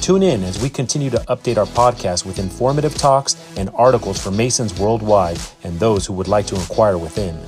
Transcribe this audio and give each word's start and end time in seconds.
Tune 0.00 0.22
in 0.22 0.42
as 0.44 0.60
we 0.62 0.70
continue 0.70 1.10
to 1.10 1.18
update 1.28 1.58
our 1.58 1.66
podcast 1.66 2.24
with 2.24 2.38
informative 2.38 2.94
talks 2.94 3.36
and 3.58 3.68
articles 3.74 4.18
for 4.18 4.30
Masons 4.30 4.78
worldwide 4.80 5.38
and 5.62 5.78
those 5.78 6.06
who 6.06 6.14
would 6.14 6.26
like 6.26 6.46
to 6.46 6.54
inquire 6.54 6.96
within. 6.96 7.38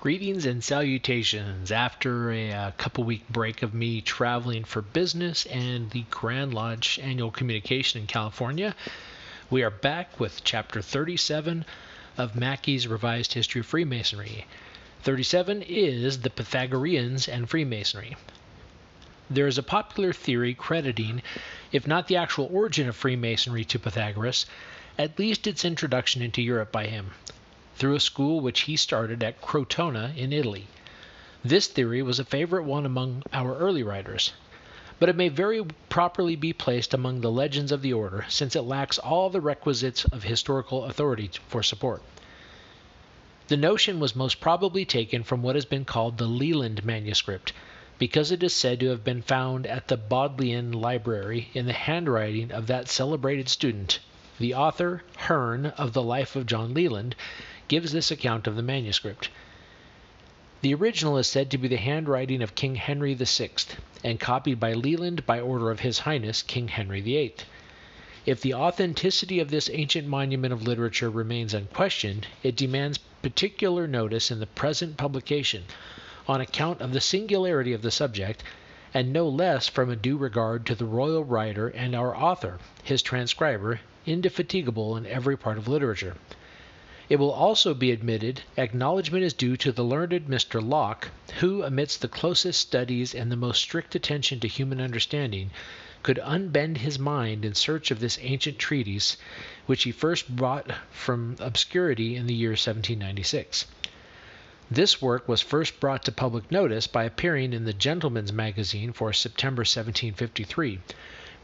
Greetings 0.00 0.46
and 0.46 0.64
salutations. 0.64 1.70
After 1.70 2.30
a, 2.30 2.50
a 2.50 2.74
couple 2.78 3.04
week 3.04 3.28
break 3.28 3.62
of 3.62 3.74
me 3.74 4.00
traveling 4.00 4.64
for 4.64 4.80
business 4.80 5.44
and 5.46 5.90
the 5.90 6.04
Grand 6.08 6.54
Lodge 6.54 6.98
annual 7.02 7.30
communication 7.30 8.00
in 8.00 8.06
California, 8.06 8.74
we 9.50 9.62
are 9.62 9.70
back 9.70 10.18
with 10.18 10.42
chapter 10.44 10.80
37 10.80 11.66
of 12.16 12.34
Mackey's 12.34 12.88
Revised 12.88 13.34
History 13.34 13.60
of 13.60 13.66
Freemasonry. 13.66 14.46
37 15.02 15.62
is 15.62 16.20
the 16.20 16.30
Pythagoreans 16.30 17.28
and 17.28 17.48
Freemasonry. 17.48 18.16
There 19.30 19.46
is 19.46 19.56
a 19.56 19.62
popular 19.62 20.12
theory 20.12 20.54
crediting, 20.54 21.22
if 21.70 21.86
not 21.86 22.08
the 22.08 22.16
actual 22.16 22.48
origin 22.52 22.88
of 22.88 22.96
Freemasonry 22.96 23.64
to 23.66 23.78
Pythagoras, 23.78 24.46
at 24.98 25.18
least 25.18 25.46
its 25.46 25.64
introduction 25.64 26.20
into 26.20 26.42
Europe 26.42 26.72
by 26.72 26.86
him 26.86 27.12
through 27.76 27.94
a 27.94 28.00
school 28.00 28.40
which 28.40 28.62
he 28.62 28.76
started 28.76 29.22
at 29.22 29.40
Crotona 29.40 30.12
in 30.16 30.32
Italy. 30.32 30.66
This 31.44 31.68
theory 31.68 32.02
was 32.02 32.18
a 32.18 32.24
favorite 32.24 32.64
one 32.64 32.84
among 32.84 33.22
our 33.32 33.56
early 33.56 33.84
writers, 33.84 34.32
but 34.98 35.08
it 35.08 35.14
may 35.14 35.28
very 35.28 35.64
properly 35.88 36.34
be 36.34 36.52
placed 36.52 36.92
among 36.92 37.20
the 37.20 37.30
legends 37.30 37.70
of 37.70 37.82
the 37.82 37.92
order 37.92 38.26
since 38.28 38.56
it 38.56 38.62
lacks 38.62 38.98
all 38.98 39.30
the 39.30 39.40
requisites 39.40 40.04
of 40.06 40.24
historical 40.24 40.86
authority 40.86 41.30
for 41.46 41.62
support. 41.62 42.02
The 43.48 43.56
notion 43.56 43.98
was 43.98 44.14
most 44.14 44.40
probably 44.40 44.84
taken 44.84 45.22
from 45.22 45.40
what 45.40 45.54
has 45.54 45.64
been 45.64 45.86
called 45.86 46.18
the 46.18 46.26
Leland 46.26 46.84
manuscript, 46.84 47.54
because 47.98 48.30
it 48.30 48.42
is 48.42 48.52
said 48.52 48.78
to 48.80 48.90
have 48.90 49.02
been 49.02 49.22
found 49.22 49.66
at 49.66 49.88
the 49.88 49.96
Bodleian 49.96 50.70
Library 50.70 51.48
in 51.54 51.64
the 51.64 51.72
handwriting 51.72 52.52
of 52.52 52.66
that 52.66 52.90
celebrated 52.90 53.48
student. 53.48 54.00
The 54.38 54.52
author, 54.52 55.02
Hearne, 55.16 55.64
of 55.78 55.94
the 55.94 56.02
Life 56.02 56.36
of 56.36 56.44
John 56.44 56.74
Leland, 56.74 57.16
gives 57.68 57.90
this 57.90 58.10
account 58.10 58.46
of 58.46 58.54
the 58.54 58.60
manuscript. 58.62 59.30
The 60.60 60.74
original 60.74 61.16
is 61.16 61.26
said 61.26 61.50
to 61.52 61.56
be 61.56 61.68
the 61.68 61.78
handwriting 61.78 62.42
of 62.42 62.54
King 62.54 62.74
Henry 62.74 63.14
VI, 63.14 63.48
and 64.04 64.20
copied 64.20 64.60
by 64.60 64.74
Leland 64.74 65.24
by 65.24 65.40
order 65.40 65.70
of 65.70 65.80
His 65.80 66.00
Highness 66.00 66.42
King 66.42 66.68
Henry 66.68 67.00
VIII. 67.00 67.32
If 68.26 68.42
the 68.42 68.52
authenticity 68.52 69.40
of 69.40 69.48
this 69.50 69.70
ancient 69.72 70.06
monument 70.06 70.52
of 70.52 70.64
literature 70.64 71.08
remains 71.08 71.54
unquestioned, 71.54 72.26
it 72.42 72.54
demands 72.54 72.98
particular 73.28 73.86
notice 73.86 74.30
in 74.30 74.40
the 74.40 74.46
present 74.46 74.96
publication, 74.96 75.62
on 76.26 76.40
account 76.40 76.80
of 76.80 76.94
the 76.94 77.00
singularity 77.00 77.74
of 77.74 77.82
the 77.82 77.90
subject, 77.90 78.42
and 78.94 79.12
no 79.12 79.28
less 79.28 79.68
from 79.68 79.90
a 79.90 79.96
due 79.96 80.16
regard 80.16 80.64
to 80.64 80.74
the 80.74 80.86
royal 80.86 81.22
writer 81.22 81.68
and 81.68 81.94
our 81.94 82.16
author, 82.16 82.58
his 82.82 83.02
transcriber, 83.02 83.80
indefatigable 84.06 84.96
in 84.96 85.04
every 85.04 85.36
part 85.36 85.58
of 85.58 85.68
literature. 85.68 86.16
It 87.10 87.16
will 87.16 87.30
also 87.30 87.74
be 87.74 87.90
admitted 87.90 88.40
acknowledgment 88.56 89.22
is 89.22 89.34
due 89.34 89.58
to 89.58 89.72
the 89.72 89.84
learned 89.84 90.26
Mr. 90.26 90.66
Locke, 90.66 91.08
who, 91.40 91.62
amidst 91.62 92.00
the 92.00 92.08
closest 92.08 92.58
studies 92.58 93.14
and 93.14 93.30
the 93.30 93.36
most 93.36 93.60
strict 93.60 93.94
attention 93.94 94.40
to 94.40 94.48
human 94.48 94.80
understanding, 94.80 95.50
could 96.02 96.18
unbend 96.22 96.78
his 96.78 96.98
mind 96.98 97.44
in 97.44 97.54
search 97.54 97.90
of 97.90 98.00
this 98.00 98.18
ancient 98.22 98.58
treatise, 98.58 99.16
which 99.66 99.84
he 99.84 99.92
first 99.92 100.34
brought 100.34 100.70
from 100.90 101.36
obscurity 101.40 102.16
in 102.16 102.26
the 102.26 102.34
year 102.34 102.50
1796. 102.50 103.66
This 104.70 105.00
work 105.00 105.28
was 105.28 105.40
first 105.40 105.80
brought 105.80 106.04
to 106.04 106.12
public 106.12 106.50
notice 106.50 106.86
by 106.86 107.04
appearing 107.04 107.52
in 107.52 107.64
the 107.64 107.72
Gentleman's 107.72 108.32
Magazine 108.32 108.92
for 108.92 109.12
September 109.12 109.60
1753 109.60 110.80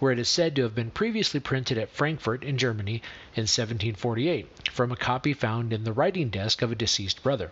where 0.00 0.12
it 0.12 0.18
is 0.18 0.28
said 0.28 0.56
to 0.56 0.62
have 0.62 0.74
been 0.74 0.90
previously 0.90 1.40
printed 1.40 1.78
at 1.78 1.88
Frankfurt 1.88 2.42
in 2.42 2.58
Germany 2.58 3.00
in 3.36 3.42
1748 3.42 4.68
from 4.70 4.90
a 4.90 4.96
copy 4.96 5.32
found 5.32 5.72
in 5.72 5.84
the 5.84 5.92
writing 5.92 6.28
desk 6.28 6.62
of 6.62 6.72
a 6.72 6.74
deceased 6.74 7.22
brother. 7.22 7.50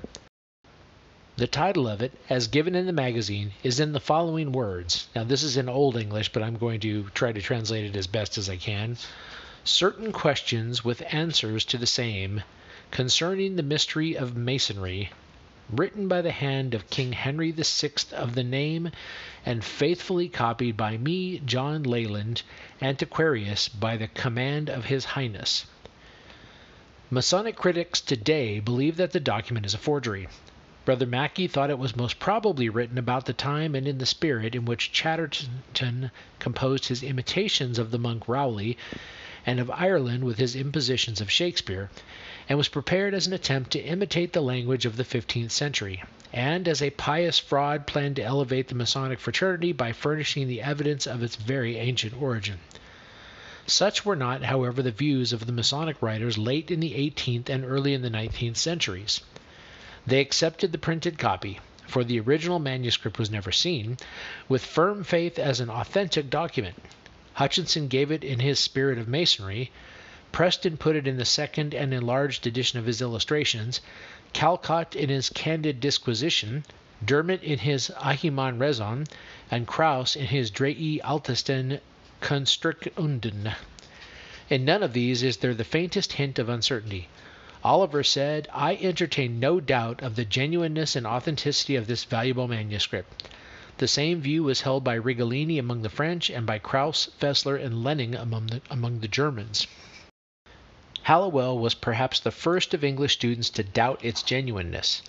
The 1.43 1.49
title 1.49 1.89
of 1.89 2.03
it, 2.03 2.13
as 2.31 2.47
given 2.47 2.77
in 2.77 2.87
the 2.87 2.93
magazine, 2.93 3.51
is 3.65 3.81
in 3.81 3.91
the 3.91 3.99
following 3.99 4.53
words. 4.53 5.09
Now, 5.13 5.25
this 5.25 5.43
is 5.43 5.57
in 5.57 5.69
Old 5.69 5.97
English, 5.97 6.29
but 6.29 6.41
I'm 6.41 6.57
going 6.57 6.79
to 6.79 7.11
try 7.15 7.33
to 7.33 7.43
translate 7.43 7.85
it 7.85 7.97
as 7.97 8.07
best 8.07 8.39
as 8.39 8.49
I 8.49 8.57
can. 8.57 8.97
Certain 9.65 10.13
questions 10.13 10.85
with 10.85 11.03
answers 11.13 11.65
to 11.65 11.79
the 11.79 11.85
same 11.85 12.45
concerning 12.93 13.57
the 13.57 13.65
mystery 13.65 14.17
of 14.17 14.37
Masonry 14.37 15.11
written 15.69 16.07
by 16.07 16.23
the 16.23 16.31
hand 16.31 16.75
of 16.75 16.89
King 16.91 17.13
Henry 17.13 17.51
VI 17.51 17.91
of 18.13 18.37
the 18.37 18.45
name, 18.45 18.93
and 19.45 19.65
faithfully 19.65 20.29
copied 20.29 20.77
by 20.77 20.97
me, 20.97 21.41
John 21.45 21.83
Leland, 21.83 22.43
antiquarius, 22.81 23.67
by 23.69 23.97
the 23.97 24.07
command 24.07 24.71
of 24.71 24.85
His 24.85 25.05
Highness. 25.07 25.67
Masonic 27.11 27.57
critics 27.57 28.01
today 28.01 28.61
believe 28.61 28.97
that 28.97 29.11
the 29.11 29.19
document 29.19 29.67
is 29.67 29.75
a 29.75 29.79
forgery. 29.79 30.29
Brother 30.85 31.07
Mackey 31.07 31.47
thought 31.47 31.71
it 31.71 31.79
was 31.79 31.95
most 31.95 32.19
probably 32.19 32.69
written 32.69 32.99
about 32.99 33.27
the 33.27 33.33
time 33.33 33.77
and 33.77 33.87
in 33.87 33.99
the 33.99 34.05
spirit 34.05 34.57
in 34.57 34.65
which 34.65 34.91
Chatterton 34.91 36.11
composed 36.41 36.87
his 36.87 37.05
imitations 37.05 37.79
of 37.79 37.93
the 37.93 38.01
monk 38.01 38.27
Rowley, 38.27 38.77
and 39.47 39.61
of 39.61 39.71
Ireland 39.71 40.25
with 40.25 40.39
his 40.39 40.57
impositions 40.57 41.21
of 41.21 41.31
Shakespeare, 41.31 41.89
and 42.49 42.59
was 42.59 42.67
prepared 42.67 43.15
as 43.15 43.29
an 43.29 43.33
attempt 43.33 43.71
to 43.71 43.81
imitate 43.81 44.33
the 44.33 44.41
language 44.41 44.85
of 44.85 44.97
the 44.97 45.05
fifteenth 45.05 45.53
century, 45.53 46.03
and 46.33 46.67
as 46.67 46.83
a 46.83 46.91
pious 46.91 47.39
fraud 47.39 47.87
planned 47.87 48.17
to 48.17 48.25
elevate 48.25 48.67
the 48.67 48.75
Masonic 48.75 49.21
fraternity 49.21 49.71
by 49.71 49.93
furnishing 49.93 50.49
the 50.49 50.63
evidence 50.63 51.07
of 51.07 51.23
its 51.23 51.37
very 51.37 51.77
ancient 51.77 52.21
origin. 52.21 52.59
Such 53.69 54.05
were 54.05 54.17
not, 54.17 54.43
however, 54.43 54.83
the 54.83 54.91
views 54.91 55.33
of 55.33 55.47
the 55.47 55.53
Masonic 55.53 56.03
writers 56.03 56.37
late 56.39 56.73
in 56.73 56.81
the 56.81 56.97
eighteenth 56.97 57.49
and 57.49 57.65
early 57.65 57.95
in 57.95 58.03
the 58.03 58.11
nineteenth 58.11 58.57
centuries. 58.57 59.21
They 60.05 60.19
accepted 60.21 60.73
the 60.73 60.79
printed 60.79 61.17
copy, 61.17 61.61
for 61.87 62.03
the 62.03 62.19
original 62.19 62.59
manuscript 62.59 63.21
was 63.21 63.31
never 63.31 63.53
seen, 63.53 63.99
with 64.49 64.65
firm 64.67 65.05
faith 65.05 65.39
as 65.39 65.61
an 65.61 65.71
authentic 65.71 66.29
document. 66.29 66.75
Hutchinson 67.35 67.87
gave 67.87 68.11
it 68.11 68.25
in 68.25 68.41
his 68.41 68.59
Spirit 68.59 68.99
of 68.99 69.07
Masonry, 69.07 69.71
Preston 70.33 70.77
put 70.77 70.97
it 70.97 71.07
in 71.07 71.19
the 71.19 71.25
second 71.25 71.73
and 71.73 71.95
enlarged 71.95 72.49
edition 72.49 72.81
of 72.81 72.87
his 72.87 73.01
Illustrations, 73.01 73.81
Calcott 74.33 74.97
in 74.97 75.09
his 75.09 75.31
Candid 75.31 75.79
Disquisition, 75.79 76.65
Dermott 77.05 77.45
in 77.45 77.61
his 77.61 77.93
Ahiman 78.01 78.59
Rezon, 78.59 79.07
and 79.53 79.69
Krause 79.69 80.17
in 80.17 80.27
his 80.27 80.51
Drei 80.51 80.99
Altesten 81.05 81.79
Kunsturkunden. 82.21 83.55
In 84.51 84.65
none 84.65 84.83
of 84.83 84.95
these 84.95 85.23
is 85.23 85.37
there 85.37 85.55
the 85.55 85.63
faintest 85.63 86.15
hint 86.15 86.41
of 86.41 86.49
uncertainty. 86.49 87.07
Oliver 87.65 88.03
said, 88.03 88.49
I 88.53 88.75
entertain 88.75 89.39
no 89.39 89.61
doubt 89.61 90.03
of 90.03 90.17
the 90.17 90.25
genuineness 90.25 90.97
and 90.97 91.07
authenticity 91.07 91.77
of 91.77 91.87
this 91.87 92.03
valuable 92.03 92.49
manuscript. 92.49 93.29
The 93.79 93.87
same 93.87 94.21
view 94.21 94.43
was 94.43 94.63
held 94.63 94.83
by 94.83 94.99
Reghellini 94.99 95.61
among 95.61 95.83
the 95.83 95.89
French 95.89 96.29
and 96.29 96.45
by 96.45 96.59
Krause, 96.59 97.11
Fessler, 97.21 97.55
and 97.55 97.85
Lenning 97.85 98.17
among 98.17 98.49
the, 98.49 98.63
among 98.69 98.99
the 98.99 99.07
Germans. 99.07 99.69
Halliwell 101.03 101.57
was 101.57 101.75
perhaps 101.75 102.19
the 102.19 102.33
first 102.33 102.75
of 102.75 102.83
English 102.83 103.13
students 103.13 103.51
to 103.51 103.63
doubt 103.63 104.05
its 104.05 104.25
genuineness. 104.25 105.01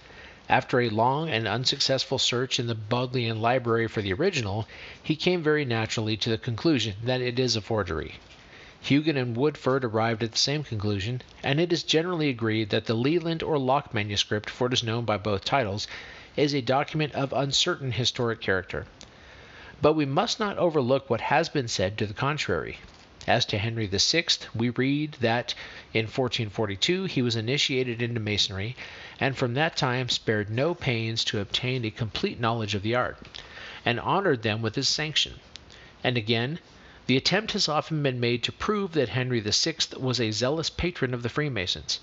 After 0.47 0.79
a 0.79 0.89
long 0.89 1.29
and 1.29 1.47
unsuccessful 1.47 2.19
search 2.19 2.59
in 2.59 2.67
the 2.67 2.75
Bodleian 2.75 3.41
Library 3.41 3.87
for 3.87 4.03
the 4.03 4.13
original, 4.13 4.67
he 5.01 5.15
came 5.15 5.41
very 5.41 5.65
naturally 5.65 6.17
to 6.17 6.29
the 6.29 6.37
conclusion 6.37 6.97
that 7.03 7.21
it 7.21 7.39
is 7.39 7.55
a 7.55 7.61
forgery. 7.61 8.15
Hughan 8.85 9.15
and 9.15 9.37
Woodford 9.37 9.85
arrived 9.85 10.23
at 10.23 10.33
the 10.33 10.37
same 10.37 10.61
conclusion, 10.65 11.21
and 11.41 11.57
it 11.57 11.71
is 11.71 11.83
generally 11.83 12.27
agreed 12.27 12.69
that 12.71 12.85
the 12.85 12.93
Leland 12.93 13.41
or 13.41 13.57
Locke 13.57 13.93
manuscript, 13.93 14.49
for 14.49 14.67
it 14.67 14.73
is 14.73 14.83
known 14.83 15.05
by 15.05 15.15
both 15.15 15.45
titles, 15.45 15.87
is 16.35 16.53
a 16.53 16.59
document 16.59 17.13
of 17.13 17.31
uncertain 17.31 17.93
historic 17.93 18.41
character. 18.41 18.85
But 19.81 19.93
we 19.93 20.03
must 20.05 20.37
not 20.37 20.57
overlook 20.57 21.09
what 21.09 21.21
has 21.21 21.47
been 21.47 21.69
said 21.69 21.97
to 21.97 22.05
the 22.05 22.13
contrary. 22.13 22.79
As 23.25 23.45
to 23.45 23.57
Henry 23.57 23.85
VI, 23.87 24.25
we 24.53 24.69
read 24.69 25.13
that 25.21 25.53
in 25.93 26.07
1442 26.07 27.05
he 27.05 27.21
was 27.21 27.37
initiated 27.37 28.01
into 28.01 28.19
Masonry, 28.19 28.75
and 29.17 29.37
from 29.37 29.53
that 29.53 29.77
time 29.77 30.09
spared 30.09 30.49
no 30.49 30.75
pains 30.75 31.23
to 31.23 31.39
obtain 31.39 31.85
a 31.85 31.89
complete 31.89 32.37
knowledge 32.37 32.75
of 32.75 32.81
the 32.81 32.95
art, 32.95 33.17
and 33.85 33.97
honored 34.01 34.41
them 34.43 34.61
with 34.61 34.75
his 34.75 34.89
sanction. 34.89 35.35
And 36.03 36.17
again, 36.17 36.59
The 37.05 37.17
attempt 37.17 37.51
has 37.51 37.67
often 37.67 38.01
been 38.01 38.21
made 38.21 38.43
to 38.43 38.53
prove 38.53 38.93
that 38.93 39.09
Henry 39.09 39.41
VI 39.41 39.75
was 39.97 40.21
a 40.21 40.31
zealous 40.31 40.69
patron 40.69 41.13
of 41.13 41.21
the 41.21 41.27
Freemasons. 41.27 41.99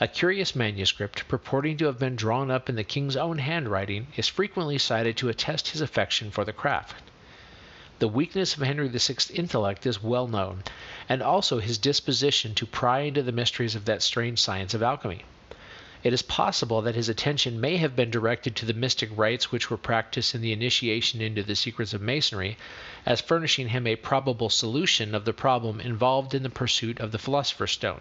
A 0.00 0.08
curious 0.08 0.56
manuscript, 0.56 1.28
purporting 1.28 1.76
to 1.76 1.84
have 1.84 1.98
been 1.98 2.16
drawn 2.16 2.50
up 2.50 2.70
in 2.70 2.74
the 2.74 2.82
king's 2.82 3.16
own 3.18 3.36
handwriting, 3.36 4.06
is 4.16 4.28
frequently 4.28 4.78
cited 4.78 5.18
to 5.18 5.28
attest 5.28 5.68
his 5.68 5.82
affection 5.82 6.30
for 6.30 6.46
the 6.46 6.54
craft. 6.54 7.02
The 7.98 8.08
weakness 8.08 8.56
of 8.56 8.62
Henry 8.62 8.88
VI's 8.88 9.30
intellect 9.30 9.84
is 9.84 10.02
well 10.02 10.26
known, 10.26 10.62
and 11.06 11.22
also 11.22 11.58
his 11.58 11.76
disposition 11.76 12.54
to 12.54 12.64
pry 12.64 13.00
into 13.00 13.22
the 13.22 13.32
mysteries 13.32 13.74
of 13.74 13.84
that 13.84 14.00
strange 14.00 14.38
science 14.38 14.72
of 14.72 14.82
alchemy. 14.82 15.26
It 16.02 16.14
is 16.14 16.22
possible 16.22 16.80
that 16.80 16.94
his 16.94 17.10
attention 17.10 17.60
may 17.60 17.76
have 17.76 17.94
been 17.94 18.10
directed 18.10 18.56
to 18.56 18.64
the 18.64 18.72
mystic 18.72 19.10
rites 19.14 19.52
which 19.52 19.68
were 19.68 19.76
practiced 19.76 20.34
in 20.34 20.40
the 20.40 20.50
initiation 20.50 21.20
into 21.20 21.42
the 21.42 21.54
secrets 21.54 21.92
of 21.92 22.00
Masonry, 22.00 22.56
as 23.04 23.20
furnishing 23.20 23.68
him 23.68 23.86
a 23.86 23.96
probable 23.96 24.48
solution 24.48 25.14
of 25.14 25.26
the 25.26 25.34
problem 25.34 25.78
involved 25.78 26.32
in 26.34 26.42
the 26.42 26.48
pursuit 26.48 26.98
of 27.00 27.12
the 27.12 27.18
Philosopher's 27.18 27.72
Stone. 27.72 28.00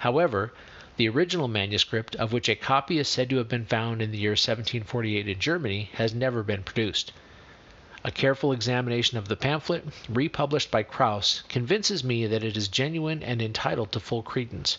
However, 0.00 0.52
the 0.98 1.08
original 1.08 1.48
manuscript, 1.48 2.14
of 2.16 2.34
which 2.34 2.50
a 2.50 2.54
copy 2.54 2.98
is 2.98 3.08
said 3.08 3.30
to 3.30 3.38
have 3.38 3.48
been 3.48 3.64
found 3.64 4.02
in 4.02 4.10
the 4.10 4.18
year 4.18 4.32
1748 4.32 5.26
in 5.26 5.40
Germany, 5.40 5.88
has 5.94 6.12
never 6.12 6.42
been 6.42 6.64
produced. 6.64 7.12
A 8.04 8.10
careful 8.10 8.52
examination 8.52 9.16
of 9.16 9.28
the 9.28 9.36
pamphlet, 9.36 9.86
republished 10.10 10.70
by 10.70 10.82
Krause, 10.82 11.44
convinces 11.48 12.04
me 12.04 12.26
that 12.26 12.44
it 12.44 12.58
is 12.58 12.68
genuine 12.68 13.22
and 13.22 13.40
entitled 13.40 13.90
to 13.92 14.00
full 14.00 14.22
credence. 14.22 14.76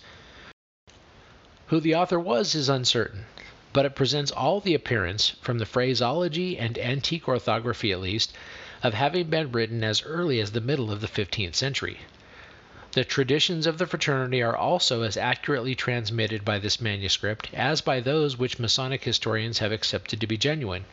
Who 1.70 1.82
the 1.82 1.96
author 1.96 2.18
was 2.18 2.56
is 2.56 2.70
uncertain, 2.70 3.26
but 3.74 3.84
it 3.84 3.94
presents 3.94 4.32
all 4.32 4.62
the 4.62 4.74
appearance, 4.74 5.34
from 5.42 5.58
the 5.60 5.66
phraseology 5.66 6.58
and 6.58 6.78
antique 6.80 7.28
orthography 7.28 7.92
at 7.92 8.00
least, 8.00 8.32
of 8.82 8.94
having 8.94 9.30
been 9.30 9.52
written 9.52 9.84
as 9.84 10.02
early 10.04 10.40
as 10.40 10.52
the 10.52 10.62
middle 10.62 10.94
of 10.94 11.02
the 11.02 11.10
fifteenth 11.10 11.58
century. 11.58 12.00
The 12.94 13.04
traditions 13.04 13.68
of 13.68 13.80
the 13.80 13.86
fraternity 13.86 14.42
are 14.42 14.56
also 14.56 15.02
as 15.02 15.18
accurately 15.18 15.76
transmitted 15.76 16.46
by 16.46 16.58
this 16.58 16.80
manuscript 16.80 17.50
as 17.54 17.82
by 17.82 18.00
those 18.00 18.38
which 18.38 18.60
Masonic 18.60 19.04
historians 19.04 19.58
have 19.60 19.74
accepted 19.74 20.22
to 20.22 20.26
be 20.28 20.38
genuine. 20.38 20.86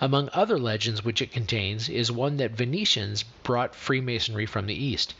Among 0.00 0.28
other 0.32 0.58
legends 0.58 1.04
which 1.04 1.22
it 1.22 1.30
contains 1.30 1.88
is 1.88 2.10
one 2.10 2.38
that 2.38 2.50
Venetians 2.50 3.22
brought 3.44 3.76
Freemasonry 3.76 4.44
from 4.46 4.66
the 4.66 4.74
East. 4.74 5.14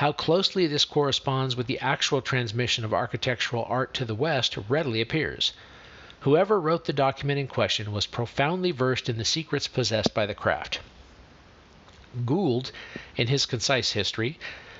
How 0.00 0.12
closely 0.12 0.66
this 0.66 0.86
corresponds 0.86 1.56
with 1.56 1.66
the 1.66 1.78
actual 1.78 2.22
transmission 2.22 2.86
of 2.86 2.94
architectural 2.94 3.66
art 3.68 3.92
to 3.92 4.06
the 4.06 4.14
West 4.14 4.56
readily 4.66 5.02
appears. 5.02 5.52
Whoever 6.20 6.58
wrote 6.58 6.86
the 6.86 6.94
document 6.94 7.38
in 7.38 7.46
question 7.46 7.92
was 7.92 8.06
profoundly 8.06 8.70
versed 8.70 9.10
in 9.10 9.18
the 9.18 9.26
secrets 9.26 9.68
possessed 9.68 10.14
by 10.14 10.24
the 10.24 10.34
craft. 10.34 10.80
Gould, 12.24 12.72
in 13.14 13.26
his 13.26 13.44
concise 13.44 13.92
history, 13.92 14.38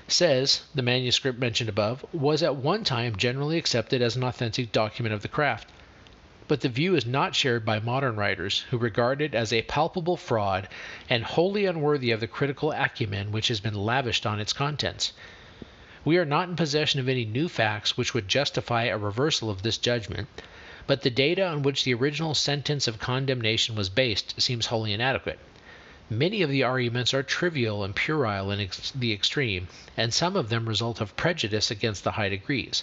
says 0.08 0.62
the 0.74 0.80
manuscript 0.80 1.38
mentioned 1.38 1.68
above 1.68 2.02
was 2.14 2.42
at 2.42 2.56
one 2.56 2.82
time 2.82 3.14
generally 3.14 3.58
accepted 3.58 4.00
as 4.00 4.16
an 4.16 4.24
authentic 4.24 4.72
document 4.72 5.12
of 5.14 5.20
the 5.20 5.28
craft 5.28 5.68
but 6.50 6.62
the 6.62 6.68
view 6.68 6.96
is 6.96 7.06
not 7.06 7.36
shared 7.36 7.64
by 7.64 7.78
modern 7.78 8.16
writers, 8.16 8.64
who 8.70 8.76
regard 8.76 9.22
it 9.22 9.36
as 9.36 9.52
a 9.52 9.62
palpable 9.62 10.16
fraud 10.16 10.68
and 11.08 11.22
wholly 11.22 11.64
unworthy 11.64 12.10
of 12.10 12.18
the 12.18 12.26
critical 12.26 12.72
acumen 12.72 13.30
which 13.30 13.46
has 13.46 13.60
been 13.60 13.72
lavished 13.72 14.26
on 14.26 14.40
its 14.40 14.52
contents. 14.52 15.12
We 16.04 16.18
are 16.18 16.24
not 16.24 16.48
in 16.48 16.56
possession 16.56 16.98
of 16.98 17.08
any 17.08 17.24
new 17.24 17.48
facts 17.48 17.96
which 17.96 18.14
would 18.14 18.26
justify 18.26 18.86
a 18.86 18.98
reversal 18.98 19.48
of 19.48 19.62
this 19.62 19.78
judgment, 19.78 20.26
but 20.88 21.02
the 21.02 21.08
data 21.10 21.46
on 21.46 21.62
which 21.62 21.84
the 21.84 21.94
original 21.94 22.34
sentence 22.34 22.88
of 22.88 22.98
condemnation 22.98 23.76
was 23.76 23.88
based 23.88 24.42
seems 24.42 24.66
wholly 24.66 24.92
inadequate. 24.92 25.38
Many 26.10 26.42
of 26.42 26.50
the 26.50 26.64
arguments 26.64 27.14
are 27.14 27.22
trivial 27.22 27.84
and 27.84 27.94
puerile 27.94 28.50
in 28.50 28.58
ex- 28.58 28.90
the 28.90 29.12
extreme, 29.12 29.68
and 29.96 30.12
some 30.12 30.34
of 30.34 30.48
them 30.48 30.68
result 30.68 31.00
of 31.00 31.16
prejudice 31.16 31.70
against 31.70 32.02
the 32.02 32.10
high 32.10 32.28
degrees. 32.28 32.82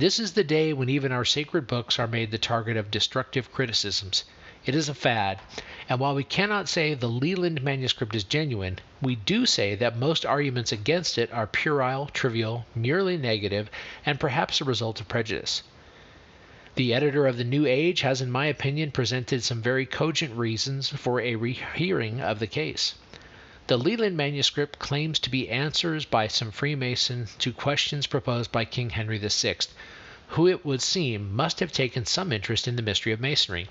This 0.00 0.18
is 0.18 0.32
the 0.32 0.42
day 0.42 0.72
when 0.72 0.88
even 0.88 1.12
our 1.12 1.26
sacred 1.26 1.66
books 1.66 1.98
are 1.98 2.06
made 2.06 2.30
the 2.30 2.38
target 2.38 2.78
of 2.78 2.90
destructive 2.90 3.52
criticisms. 3.52 4.24
It 4.64 4.74
is 4.74 4.88
a 4.88 4.94
fad, 4.94 5.40
and 5.90 6.00
while 6.00 6.14
we 6.14 6.24
cannot 6.24 6.70
say 6.70 6.94
the 6.94 7.06
Leland 7.06 7.62
manuscript 7.62 8.14
is 8.14 8.24
genuine, 8.24 8.78
we 9.02 9.16
do 9.16 9.44
say 9.44 9.74
that 9.74 9.98
most 9.98 10.24
arguments 10.24 10.72
against 10.72 11.18
it 11.18 11.30
are 11.34 11.46
puerile, 11.46 12.06
trivial, 12.14 12.64
merely 12.74 13.18
negative, 13.18 13.70
and 14.06 14.18
perhaps 14.18 14.62
a 14.62 14.64
result 14.64 15.02
of 15.02 15.08
prejudice. 15.08 15.64
The 16.76 16.94
editor 16.94 17.26
of 17.26 17.36
the 17.36 17.44
New 17.44 17.66
Age 17.66 18.00
has, 18.00 18.22
in 18.22 18.30
my 18.30 18.46
opinion, 18.46 18.92
presented 18.92 19.42
some 19.42 19.60
very 19.60 19.84
cogent 19.84 20.34
reasons 20.34 20.88
for 20.88 21.20
a 21.20 21.36
rehearing 21.36 22.22
of 22.22 22.38
the 22.38 22.46
case. 22.46 22.94
The 23.70 23.76
Leland 23.78 24.16
manuscript 24.16 24.80
claims 24.80 25.20
to 25.20 25.30
be 25.30 25.48
answers 25.48 26.04
by 26.04 26.26
some 26.26 26.50
Freemason 26.50 27.28
to 27.38 27.52
questions 27.52 28.08
proposed 28.08 28.50
by 28.50 28.64
King 28.64 28.90
Henry 28.90 29.16
VI, 29.18 29.58
who 30.30 30.48
it 30.48 30.64
would 30.64 30.82
seem 30.82 31.32
must 31.36 31.60
have 31.60 31.70
taken 31.70 32.04
some 32.04 32.32
interest 32.32 32.66
in 32.66 32.74
the 32.74 32.82
mystery 32.82 33.12
of 33.12 33.20
Masonry, 33.20 33.68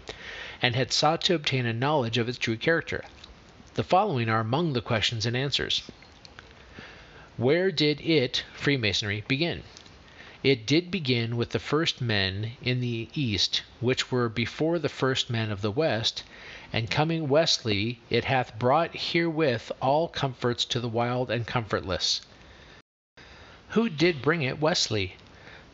and 0.62 0.74
had 0.74 0.94
sought 0.94 1.22
to 1.24 1.36
obtain 1.36 1.66
a 1.66 1.74
knowledge 1.74 2.18
of 2.18 2.30
its 2.30 2.38
true 2.38 2.56
character. 2.56 3.04
The 3.74 3.84
following 3.84 4.30
are 4.30 4.40
among 4.40 4.72
the 4.72 4.80
questions 4.82 5.26
and 5.26 5.36
answers. 5.36 5.84
Where 7.36 7.70
did 7.70 8.00
it, 8.00 8.46
Freemasonry, 8.54 9.26
begin? 9.28 9.64
It 10.44 10.66
did 10.66 10.90
begin 10.92 11.36
with 11.36 11.50
the 11.50 11.60
first 11.60 12.00
men 12.00 12.52
in 12.62 12.80
the 12.80 13.10
East, 13.14 13.64
which 13.82 14.14
were 14.14 14.30
before 14.30 14.80
the 14.80 14.88
first 14.88 15.30
men 15.30 15.52
of 15.52 15.60
the 15.62 15.72
West, 15.72 16.24
and 16.72 16.92
coming 16.92 17.28
westly, 17.28 17.98
it 18.10 18.26
hath 18.26 18.58
brought 18.60 18.96
herewith 18.96 19.72
all 19.82 20.08
comforts 20.08 20.66
to 20.66 20.80
the 20.80 20.88
wild 20.88 21.32
and 21.32 21.48
comfortless. 21.48 22.22
Who 23.70 23.90
did 23.90 24.22
bring 24.22 24.42
it 24.42 24.60
westly? 24.60 25.14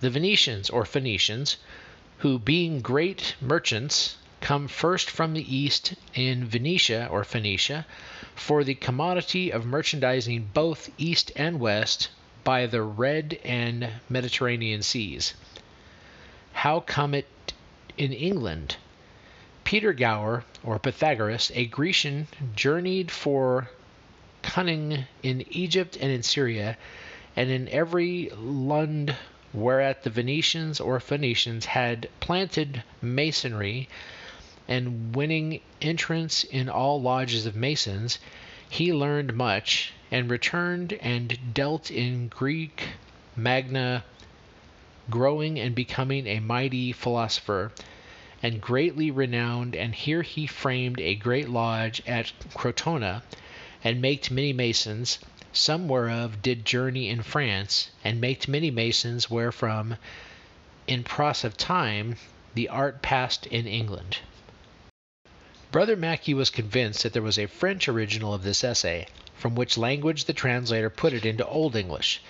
The 0.01 0.09
Venetians 0.09 0.69
or 0.69 0.85
Phoenicians, 0.85 1.57
who 2.19 2.39
being 2.39 2.81
great 2.81 3.35
merchants, 3.41 4.17
come 4.41 4.67
first 4.67 5.09
from 5.09 5.33
the 5.33 5.55
east 5.55 5.95
in 6.13 6.45
Venetia 6.45 7.07
or 7.09 7.23
Phoenicia 7.23 7.85
for 8.35 8.63
the 8.63 8.75
commodity 8.75 9.49
of 9.51 9.65
merchandising 9.65 10.51
both 10.53 10.89
east 10.97 11.31
and 11.35 11.59
west 11.59 12.09
by 12.43 12.67
the 12.67 12.83
Red 12.83 13.39
and 13.43 13.89
Mediterranean 14.07 14.83
seas. 14.83 15.33
How 16.53 16.79
come 16.79 17.13
it 17.13 17.27
in 17.97 18.13
England? 18.13 18.77
Peter 19.65 19.93
Gower, 19.93 20.43
or 20.63 20.77
Pythagoras, 20.77 21.51
a 21.55 21.65
Grecian, 21.65 22.27
journeyed 22.55 23.09
for 23.09 23.67
cunning 24.43 25.05
in 25.23 25.43
Egypt 25.49 25.97
and 25.99 26.11
in 26.11 26.21
Syria, 26.21 26.77
and 27.35 27.49
in 27.49 27.67
every 27.69 28.29
Lund 28.35 29.15
whereat 29.53 30.03
the 30.03 30.11
Venetians 30.11 30.79
or 30.79 30.99
Phoenicians 30.99 31.65
had 31.65 32.07
planted 32.19 32.83
masonry, 33.01 33.89
and 34.67 35.15
winning 35.15 35.61
entrance 35.81 36.43
in 36.43 36.69
all 36.69 37.01
lodges 37.01 37.47
of 37.47 37.55
masons, 37.55 38.19
he 38.69 38.93
learned 38.93 39.33
much, 39.33 39.93
and 40.11 40.29
returned 40.29 40.93
and 41.01 41.39
dealt 41.55 41.89
in 41.89 42.27
Greek 42.27 42.83
magna, 43.35 44.03
growing 45.09 45.59
and 45.59 45.73
becoming 45.73 46.27
a 46.27 46.39
mighty 46.39 46.91
philosopher 46.91 47.71
and 48.45 48.61
greatly 48.61 49.09
renowned, 49.09 49.75
and 49.75 49.95
here 49.95 50.21
he 50.21 50.45
framed 50.45 51.01
a 51.01 51.15
great 51.15 51.49
lodge 51.49 51.99
at 52.05 52.31
Crotona, 52.53 53.23
and 53.83 53.99
maked 53.99 54.29
many 54.29 54.53
masons, 54.53 55.17
some 55.51 55.87
whereof 55.87 56.43
did 56.43 56.63
journey 56.63 57.09
in 57.09 57.23
France, 57.23 57.89
and 58.03 58.21
maked 58.21 58.47
many 58.47 58.69
masons, 58.69 59.31
wherefrom, 59.31 59.97
in 60.85 61.03
process 61.03 61.43
of 61.43 61.57
time, 61.57 62.17
the 62.53 62.69
art 62.69 63.01
passed 63.01 63.47
in 63.47 63.65
England. 63.65 64.19
Brother 65.71 65.95
Mackey 65.95 66.35
was 66.35 66.51
convinced 66.51 67.01
that 67.01 67.13
there 67.13 67.23
was 67.23 67.39
a 67.39 67.47
French 67.47 67.87
original 67.89 68.31
of 68.31 68.43
this 68.43 68.63
essay, 68.63 69.07
from 69.35 69.55
which 69.55 69.75
language 69.75 70.25
the 70.25 70.33
translator 70.33 70.91
put 70.91 71.13
it 71.13 71.25
into 71.25 71.47
Old 71.47 71.75
English, 71.75 72.21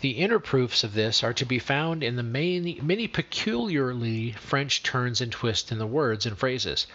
the 0.00 0.12
inner 0.12 0.38
proofs 0.38 0.82
of 0.82 0.94
this 0.94 1.22
are 1.22 1.34
to 1.34 1.44
be 1.44 1.58
found 1.58 2.02
in 2.02 2.16
the 2.16 2.22
many, 2.22 2.80
many 2.82 3.06
peculiarly 3.06 4.32
French 4.32 4.82
turns 4.82 5.20
and 5.20 5.30
twists 5.30 5.70
in 5.70 5.76
the 5.76 5.86
words 5.86 6.24
and 6.24 6.38
phrases. 6.38 6.86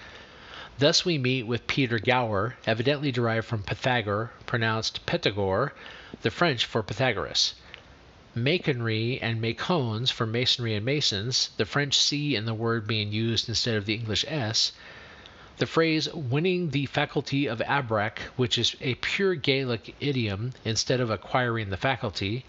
Thus 0.79 1.05
we 1.05 1.19
meet 1.19 1.43
with 1.43 1.67
Peter 1.67 1.99
Gower, 1.99 2.55
evidently 2.65 3.11
derived 3.11 3.45
from 3.45 3.61
Pythagore, 3.61 4.31
pronounced 4.47 5.05
Pythagore, 5.05 5.73
the 6.23 6.31
French 6.31 6.65
for 6.65 6.81
Pythagoras. 6.81 7.53
Maconry 8.33 9.19
and 9.21 9.39
macones 9.39 10.11
for 10.11 10.25
masonry 10.25 10.73
and 10.73 10.83
masons, 10.83 11.51
the 11.57 11.65
French 11.65 11.95
C 11.99 12.35
in 12.35 12.45
the 12.45 12.55
word 12.55 12.87
being 12.87 13.11
used 13.11 13.47
instead 13.47 13.75
of 13.75 13.85
the 13.85 13.93
English 13.93 14.25
S. 14.27 14.71
The 15.57 15.67
phrase 15.67 16.11
winning 16.11 16.71
the 16.71 16.87
faculty 16.87 17.45
of 17.45 17.59
abrac, 17.67 18.17
which 18.35 18.57
is 18.57 18.75
a 18.81 18.95
pure 18.95 19.35
Gaelic 19.35 19.93
idiom 19.99 20.53
instead 20.65 20.99
of 20.99 21.11
acquiring 21.11 21.69
the 21.69 21.77
faculty 21.77 22.45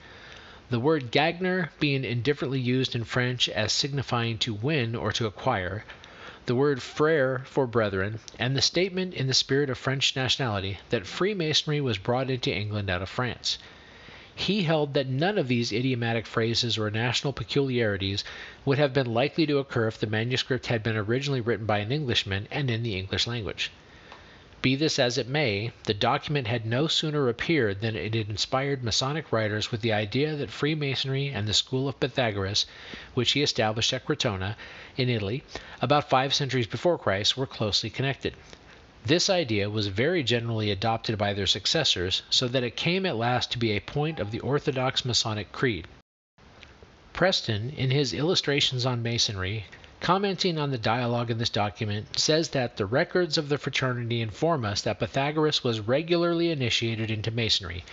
the 0.68 0.80
word 0.80 1.12
gagner 1.12 1.70
being 1.78 2.04
indifferently 2.04 2.58
used 2.58 2.96
in 2.96 3.04
French 3.04 3.48
as 3.48 3.72
signifying 3.72 4.36
to 4.36 4.52
win 4.52 4.96
or 4.96 5.12
to 5.12 5.24
acquire, 5.24 5.84
the 6.46 6.56
word 6.56 6.82
frere 6.82 7.42
for 7.44 7.68
brethren, 7.68 8.18
and 8.36 8.56
the 8.56 8.60
statement 8.60 9.14
in 9.14 9.28
the 9.28 9.32
spirit 9.32 9.70
of 9.70 9.78
French 9.78 10.16
nationality 10.16 10.78
that 10.90 11.06
Freemasonry 11.06 11.80
was 11.80 11.98
brought 11.98 12.28
into 12.30 12.52
England 12.52 12.90
out 12.90 13.00
of 13.00 13.08
France. 13.08 13.58
He 14.34 14.64
held 14.64 14.94
that 14.94 15.06
none 15.06 15.38
of 15.38 15.46
these 15.46 15.70
idiomatic 15.70 16.26
phrases 16.26 16.76
or 16.76 16.90
national 16.90 17.32
peculiarities 17.32 18.24
would 18.64 18.78
have 18.78 18.92
been 18.92 19.14
likely 19.14 19.46
to 19.46 19.58
occur 19.58 19.86
if 19.86 20.00
the 20.00 20.08
manuscript 20.08 20.66
had 20.66 20.82
been 20.82 20.96
originally 20.96 21.40
written 21.40 21.66
by 21.66 21.78
an 21.78 21.92
Englishman 21.92 22.48
and 22.50 22.72
in 22.72 22.82
the 22.82 22.96
English 22.96 23.28
language. 23.28 23.70
Be 24.66 24.74
this 24.74 24.98
as 24.98 25.16
it 25.16 25.28
may, 25.28 25.70
the 25.84 25.94
document 25.94 26.48
had 26.48 26.66
no 26.66 26.88
sooner 26.88 27.28
appeared 27.28 27.80
than 27.82 27.94
it 27.94 28.16
inspired 28.16 28.82
Masonic 28.82 29.30
writers 29.30 29.70
with 29.70 29.80
the 29.80 29.92
idea 29.92 30.34
that 30.34 30.50
Freemasonry 30.50 31.28
and 31.28 31.46
the 31.46 31.54
school 31.54 31.86
of 31.88 32.00
Pythagoras, 32.00 32.66
which 33.14 33.30
he 33.30 33.44
established 33.44 33.92
at 33.92 34.04
Crotona, 34.04 34.56
in 34.96 35.08
Italy, 35.08 35.44
about 35.80 36.10
five 36.10 36.34
centuries 36.34 36.66
before 36.66 36.98
Christ, 36.98 37.36
were 37.36 37.46
closely 37.46 37.90
connected. 37.90 38.34
This 39.04 39.30
idea 39.30 39.70
was 39.70 39.86
very 39.86 40.24
generally 40.24 40.72
adopted 40.72 41.16
by 41.16 41.32
their 41.32 41.46
successors, 41.46 42.22
so 42.28 42.48
that 42.48 42.64
it 42.64 42.74
came 42.74 43.06
at 43.06 43.14
last 43.14 43.52
to 43.52 43.58
be 43.58 43.70
a 43.70 43.80
point 43.80 44.18
of 44.18 44.32
the 44.32 44.40
orthodox 44.40 45.04
Masonic 45.04 45.52
creed. 45.52 45.86
Preston, 47.12 47.70
in 47.70 47.92
his 47.92 48.12
Illustrations 48.12 48.84
on 48.84 49.00
Masonry, 49.00 49.66
commenting 50.00 50.58
on 50.58 50.70
the 50.70 50.78
dialogue 50.78 51.30
in 51.30 51.38
this 51.38 51.48
document, 51.50 52.18
says 52.18 52.50
that 52.50 52.76
the 52.76 52.86
records 52.86 53.38
of 53.38 53.48
the 53.48 53.58
fraternity 53.58 54.20
inform 54.20 54.64
us 54.64 54.82
that 54.82 54.98
Pythagoras 54.98 55.64
was 55.64 55.80
regularly 55.80 56.50
initiated 56.50 57.10
into 57.10 57.30
Masonry, 57.30 57.84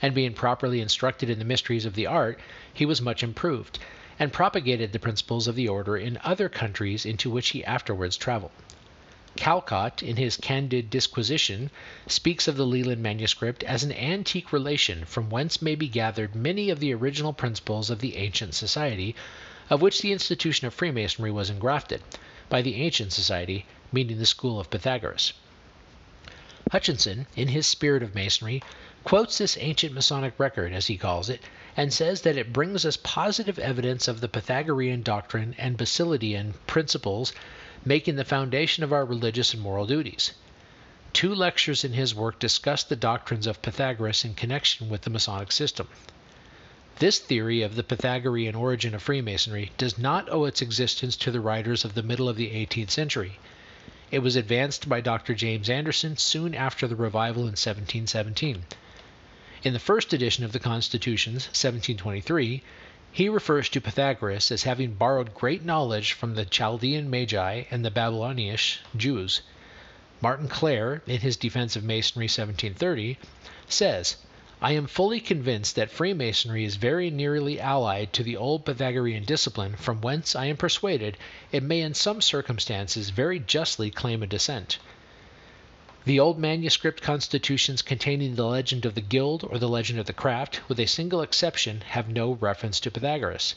and 0.00 0.14
being 0.14 0.32
properly 0.32 0.80
instructed 0.80 1.28
in 1.28 1.38
the 1.38 1.44
mysteries 1.44 1.84
of 1.84 1.94
the 1.94 2.06
art, 2.06 2.38
he 2.72 2.86
was 2.86 3.02
much 3.02 3.22
improved, 3.22 3.78
and 4.18 4.32
propagated 4.32 4.92
the 4.92 4.98
principles 4.98 5.46
of 5.46 5.54
the 5.54 5.68
order 5.68 5.96
in 5.96 6.18
other 6.24 6.48
countries 6.48 7.04
into 7.04 7.30
which 7.30 7.50
he 7.50 7.64
afterwards 7.64 8.16
traveled. 8.16 8.52
Calcott, 9.36 10.02
in 10.02 10.16
his 10.16 10.36
Candid 10.36 10.88
Disquisition, 10.90 11.70
speaks 12.06 12.46
of 12.46 12.56
the 12.56 12.64
Leland 12.64 13.02
manuscript 13.02 13.64
as 13.64 13.82
an 13.82 13.92
antique 13.92 14.52
relation 14.52 15.04
from 15.04 15.28
whence 15.28 15.60
may 15.60 15.74
be 15.74 15.88
gathered 15.88 16.36
many 16.36 16.70
of 16.70 16.78
the 16.78 16.94
original 16.94 17.32
principles 17.32 17.90
of 17.90 17.98
the 17.98 18.16
ancient 18.16 18.54
society, 18.54 19.16
of 19.70 19.80
which 19.80 20.02
the 20.02 20.12
institution 20.12 20.66
of 20.66 20.74
Freemasonry 20.74 21.30
was 21.30 21.48
engrafted, 21.48 22.02
by 22.48 22.60
the 22.60 22.74
ancient 22.74 23.12
society, 23.12 23.64
meaning 23.90 24.18
the 24.18 24.26
school 24.26 24.60
of 24.60 24.68
Pythagoras. 24.68 25.32
Hutchinson, 26.70 27.26
in 27.36 27.48
his 27.48 27.66
Spirit 27.66 28.02
of 28.02 28.14
Masonry, 28.14 28.62
quotes 29.04 29.38
this 29.38 29.56
ancient 29.60 29.94
Masonic 29.94 30.34
record, 30.38 30.72
as 30.72 30.88
he 30.88 30.96
calls 30.96 31.30
it, 31.30 31.40
and 31.76 31.92
says 31.92 32.22
that 32.22 32.36
it 32.36 32.52
brings 32.52 32.84
us 32.84 32.96
positive 32.96 33.58
evidence 33.58 34.08
of 34.08 34.20
the 34.20 34.28
Pythagorean 34.28 35.02
doctrine 35.02 35.54
and 35.56 35.78
Basilidian 35.78 36.54
principles 36.66 37.32
making 37.84 38.16
the 38.16 38.24
foundation 38.24 38.82
of 38.82 38.92
our 38.92 39.04
religious 39.04 39.54
and 39.54 39.62
moral 39.62 39.86
duties. 39.86 40.32
Two 41.12 41.34
lectures 41.34 41.84
in 41.84 41.92
his 41.92 42.14
work 42.14 42.38
discuss 42.38 42.82
the 42.82 42.96
doctrines 42.96 43.46
of 43.46 43.62
Pythagoras 43.62 44.24
in 44.24 44.34
connection 44.34 44.88
with 44.88 45.02
the 45.02 45.10
Masonic 45.10 45.52
system. 45.52 45.88
This 47.00 47.18
theory 47.18 47.62
of 47.62 47.74
the 47.74 47.82
Pythagorean 47.82 48.54
origin 48.54 48.94
of 48.94 49.02
Freemasonry 49.02 49.72
does 49.76 49.98
not 49.98 50.28
owe 50.30 50.44
its 50.44 50.62
existence 50.62 51.16
to 51.16 51.32
the 51.32 51.40
writers 51.40 51.84
of 51.84 51.94
the 51.94 52.04
middle 52.04 52.28
of 52.28 52.36
the 52.36 52.50
18th 52.50 52.90
century. 52.90 53.40
It 54.12 54.20
was 54.20 54.36
advanced 54.36 54.88
by 54.88 55.00
Dr. 55.00 55.34
James 55.34 55.68
Anderson 55.68 56.16
soon 56.16 56.54
after 56.54 56.86
the 56.86 56.94
revival 56.94 57.42
in 57.42 57.56
1717. 57.56 58.64
In 59.64 59.72
the 59.72 59.80
first 59.80 60.12
edition 60.12 60.44
of 60.44 60.52
the 60.52 60.60
Constitutions, 60.60 61.46
1723, 61.46 62.62
he 63.10 63.28
refers 63.28 63.68
to 63.70 63.80
Pythagoras 63.80 64.52
as 64.52 64.62
having 64.62 64.94
borrowed 64.94 65.34
great 65.34 65.64
knowledge 65.64 66.12
from 66.12 66.36
the 66.36 66.44
Chaldean 66.44 67.10
Magi 67.10 67.64
and 67.72 67.84
the 67.84 67.90
Babylonish 67.90 68.78
Jews. 68.96 69.40
Martin 70.20 70.46
Clare, 70.46 71.02
in 71.08 71.22
his 71.22 71.36
Defense 71.36 71.74
of 71.74 71.82
Masonry 71.82 72.26
1730, 72.26 73.18
says, 73.68 74.14
I 74.62 74.70
am 74.74 74.86
fully 74.86 75.18
convinced 75.18 75.74
that 75.74 75.90
Freemasonry 75.90 76.64
is 76.64 76.76
very 76.76 77.10
nearly 77.10 77.58
allied 77.58 78.12
to 78.12 78.22
the 78.22 78.36
old 78.36 78.64
Pythagorean 78.64 79.24
discipline, 79.24 79.74
from 79.74 80.00
whence 80.00 80.36
I 80.36 80.44
am 80.46 80.56
persuaded 80.56 81.16
it 81.50 81.64
may 81.64 81.80
in 81.80 81.92
some 81.92 82.20
circumstances 82.20 83.10
very 83.10 83.40
justly 83.40 83.90
claim 83.90 84.22
a 84.22 84.28
descent. 84.28 84.78
The 86.04 86.20
old 86.20 86.38
manuscript 86.38 87.02
constitutions 87.02 87.82
containing 87.82 88.36
the 88.36 88.46
legend 88.46 88.86
of 88.86 88.94
the 88.94 89.00
guild 89.00 89.42
or 89.42 89.58
the 89.58 89.68
legend 89.68 89.98
of 89.98 90.06
the 90.06 90.12
craft, 90.12 90.60
with 90.68 90.78
a 90.78 90.86
single 90.86 91.20
exception, 91.20 91.80
have 91.88 92.08
no 92.08 92.34
reference 92.34 92.78
to 92.78 92.92
Pythagoras. 92.92 93.56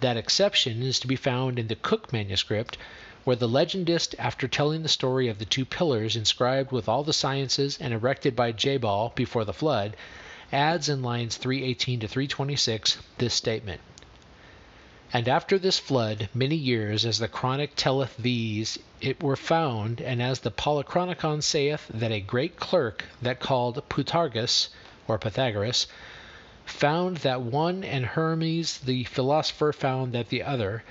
That 0.00 0.16
exception 0.16 0.82
is 0.82 0.98
to 1.00 1.06
be 1.06 1.14
found 1.16 1.58
in 1.58 1.66
the 1.66 1.76
Cook 1.76 2.10
manuscript, 2.10 2.78
where 3.24 3.36
the 3.36 3.48
legendist, 3.48 4.14
after 4.18 4.48
telling 4.48 4.82
the 4.82 4.88
story 4.88 5.28
of 5.28 5.38
the 5.38 5.44
two 5.44 5.64
pillars 5.64 6.16
inscribed 6.16 6.72
with 6.72 6.88
all 6.88 7.04
the 7.04 7.12
sciences 7.12 7.78
and 7.80 7.94
erected 7.94 8.34
by 8.34 8.50
Jabal 8.50 9.12
before 9.14 9.44
the 9.44 9.52
flood, 9.52 9.96
adds 10.52 10.88
in 10.88 11.02
lines 11.02 11.36
318 11.36 12.00
to 12.00 12.08
326 12.08 12.98
this 13.18 13.32
statement. 13.32 13.80
And 15.14 15.28
after 15.28 15.58
this 15.58 15.78
flood, 15.78 16.30
many 16.32 16.56
years, 16.56 17.04
as 17.04 17.18
the 17.18 17.28
chronic 17.28 17.76
telleth 17.76 18.16
these, 18.16 18.78
it 19.00 19.22
were 19.22 19.36
found, 19.36 20.00
and 20.00 20.22
as 20.22 20.40
the 20.40 20.50
Polychronicon 20.50 21.42
saith, 21.42 21.86
that 21.92 22.10
a 22.10 22.20
great 22.20 22.56
clerk, 22.56 23.04
that 23.20 23.38
called 23.38 23.86
Putargus, 23.90 24.70
or 25.06 25.18
Pythagoras, 25.18 25.86
found 26.64 27.18
that 27.18 27.42
one, 27.42 27.84
and 27.84 28.06
Hermes 28.06 28.78
the 28.78 29.04
philosopher 29.04 29.72
found 29.72 30.12
that 30.14 30.30
the 30.30 30.42
other, 30.42 30.82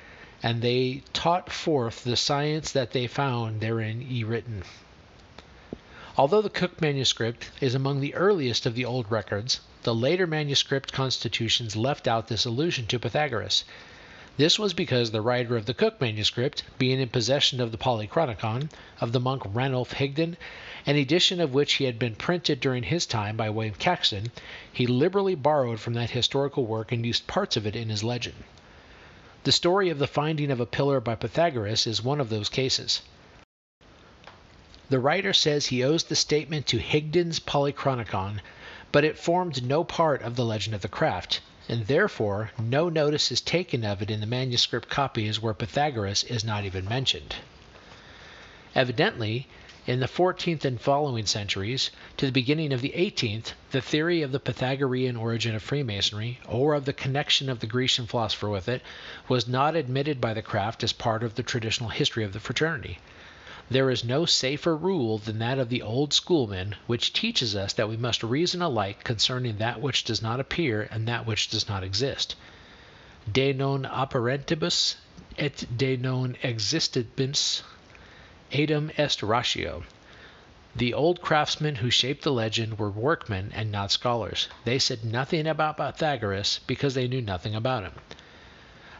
and 0.43 0.63
they 0.63 1.03
taught 1.13 1.51
forth 1.51 2.03
the 2.03 2.15
science 2.15 2.71
that 2.71 2.93
they 2.93 3.05
found 3.05 3.61
therein 3.61 3.99
y 4.09 4.23
written. 4.25 4.63
Although 6.17 6.41
the 6.41 6.49
Cook 6.49 6.81
manuscript 6.81 7.51
is 7.61 7.75
among 7.75 8.01
the 8.01 8.15
earliest 8.15 8.65
of 8.65 8.73
the 8.73 8.83
old 8.83 9.11
records, 9.11 9.59
the 9.83 9.93
later 9.93 10.25
manuscript 10.25 10.91
constitutions 10.91 11.75
left 11.75 12.07
out 12.07 12.27
this 12.27 12.45
allusion 12.45 12.87
to 12.87 12.97
Pythagoras. 12.97 13.65
This 14.37 14.57
was 14.57 14.73
because 14.73 15.11
the 15.11 15.21
writer 15.21 15.55
of 15.55 15.67
the 15.67 15.75
Cook 15.75 16.01
manuscript, 16.01 16.63
being 16.79 16.99
in 16.99 17.09
possession 17.09 17.61
of 17.61 17.71
the 17.71 17.77
Polychronicon 17.77 18.71
of 18.99 19.11
the 19.11 19.19
monk 19.19 19.43
Ranulph 19.45 19.93
Higden, 19.93 20.37
an 20.87 20.95
edition 20.95 21.39
of 21.39 21.53
which 21.53 21.73
he 21.73 21.83
had 21.83 21.99
been 21.99 22.15
printed 22.15 22.59
during 22.59 22.81
his 22.81 23.05
time 23.05 23.37
by 23.37 23.51
William 23.51 23.75
Caxton, 23.75 24.31
he 24.73 24.87
liberally 24.87 25.35
borrowed 25.35 25.79
from 25.79 25.93
that 25.93 26.09
historical 26.09 26.65
work 26.65 26.91
and 26.91 27.05
used 27.05 27.27
parts 27.27 27.55
of 27.55 27.67
it 27.67 27.75
in 27.75 27.89
his 27.89 28.03
legend. 28.03 28.43
The 29.43 29.51
story 29.51 29.89
of 29.89 29.97
the 29.97 30.07
finding 30.07 30.51
of 30.51 30.59
a 30.59 30.65
pillar 30.65 30.99
by 30.99 31.15
Pythagoras 31.15 31.87
is 31.87 32.03
one 32.03 32.19
of 32.19 32.29
those 32.29 32.47
cases. 32.47 33.01
The 34.89 34.99
writer 34.99 35.33
says 35.33 35.67
he 35.67 35.83
owes 35.83 36.03
the 36.03 36.15
statement 36.15 36.67
to 36.67 36.79
Higden's 36.79 37.39
Polychronicon, 37.39 38.41
but 38.91 39.03
it 39.03 39.17
formed 39.17 39.63
no 39.63 39.83
part 39.83 40.21
of 40.21 40.35
the 40.35 40.45
legend 40.45 40.75
of 40.75 40.81
the 40.81 40.87
craft 40.87 41.39
and 41.69 41.87
therefore 41.87 42.51
no 42.59 42.89
notice 42.89 43.31
is 43.31 43.39
taken 43.39 43.85
of 43.85 44.01
it 44.01 44.11
in 44.11 44.19
the 44.19 44.25
manuscript 44.25 44.89
copies 44.89 45.39
where 45.39 45.53
Pythagoras 45.53 46.23
is 46.23 46.43
not 46.43 46.65
even 46.65 46.83
mentioned. 46.87 47.35
Evidently, 48.75 49.47
in 49.87 49.99
the 49.99 50.05
14th 50.05 50.63
and 50.63 50.79
following 50.79 51.25
centuries, 51.25 51.89
to 52.15 52.27
the 52.27 52.31
beginning 52.31 52.71
of 52.71 52.81
the 52.81 52.93
18th, 52.95 53.53
the 53.71 53.81
theory 53.81 54.21
of 54.21 54.31
the 54.31 54.39
Pythagorean 54.39 55.15
origin 55.15 55.55
of 55.55 55.63
Freemasonry, 55.63 56.39
or 56.47 56.75
of 56.75 56.85
the 56.85 56.93
connection 56.93 57.49
of 57.49 57.61
the 57.61 57.65
Grecian 57.65 58.05
philosopher 58.05 58.47
with 58.47 58.69
it, 58.69 58.83
was 59.27 59.47
not 59.47 59.75
admitted 59.75 60.21
by 60.21 60.35
the 60.35 60.41
craft 60.43 60.83
as 60.83 60.93
part 60.93 61.23
of 61.23 61.33
the 61.33 61.41
traditional 61.41 61.89
history 61.89 62.23
of 62.23 62.31
the 62.31 62.39
fraternity. 62.39 62.99
There 63.71 63.89
is 63.89 64.03
no 64.03 64.27
safer 64.27 64.77
rule 64.77 65.17
than 65.17 65.39
that 65.39 65.57
of 65.57 65.69
the 65.69 65.81
old 65.81 66.13
schoolmen, 66.13 66.75
which 66.85 67.11
teaches 67.11 67.55
us 67.55 67.73
that 67.73 67.89
we 67.89 67.97
must 67.97 68.21
reason 68.21 68.61
alike 68.61 69.03
concerning 69.03 69.57
that 69.57 69.81
which 69.81 70.03
does 70.03 70.21
not 70.21 70.39
appear 70.39 70.87
and 70.91 71.07
that 71.07 71.25
which 71.25 71.47
does 71.49 71.67
not 71.67 71.83
exist. 71.83 72.35
De 73.31 73.51
non 73.51 73.85
apparentibus 73.85 74.97
et 75.39 75.65
de 75.75 75.97
non 75.97 76.35
existentibus 76.43 77.63
eadem 78.51 78.91
est 78.97 79.23
ratio. 79.23 79.83
The 80.75 80.93
old 80.93 81.21
craftsmen 81.21 81.75
who 81.75 81.89
shaped 81.89 82.23
the 82.23 82.31
legend 82.31 82.77
were 82.77 82.89
workmen 82.89 83.51
and 83.55 83.71
not 83.71 83.91
scholars. 83.91 84.47
They 84.65 84.77
said 84.77 85.05
nothing 85.05 85.47
about 85.47 85.77
Pythagoras 85.77 86.59
because 86.67 86.93
they 86.93 87.07
knew 87.07 87.21
nothing 87.21 87.55
about 87.55 87.83
him. 87.83 87.93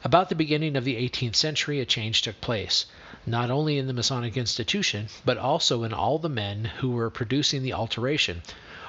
About 0.03 0.29
the 0.29 0.35
beginning 0.35 0.75
of 0.75 0.83
the 0.83 0.95
18th 0.95 1.35
century 1.35 1.79
a 1.79 1.85
change 1.85 2.21
took 2.21 2.39
place 2.41 2.85
not 3.25 3.51
only 3.51 3.77
in 3.77 3.87
the 3.87 3.93
Masonic 3.93 4.35
institution, 4.35 5.07
but 5.23 5.37
also 5.37 5.83
in 5.83 5.93
all 5.93 6.17
the 6.17 6.29
men 6.29 6.65
who 6.79 6.91
were 6.91 7.09
producing 7.09 7.61
the 7.61 7.73
alteration, 7.73 8.41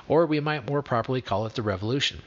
or 0.09 0.25
we 0.27 0.41
might 0.41 0.69
more 0.69 0.83
properly 0.83 1.21
call 1.21 1.45
it 1.45 1.55
the 1.55 1.63
revolution. 1.63 2.23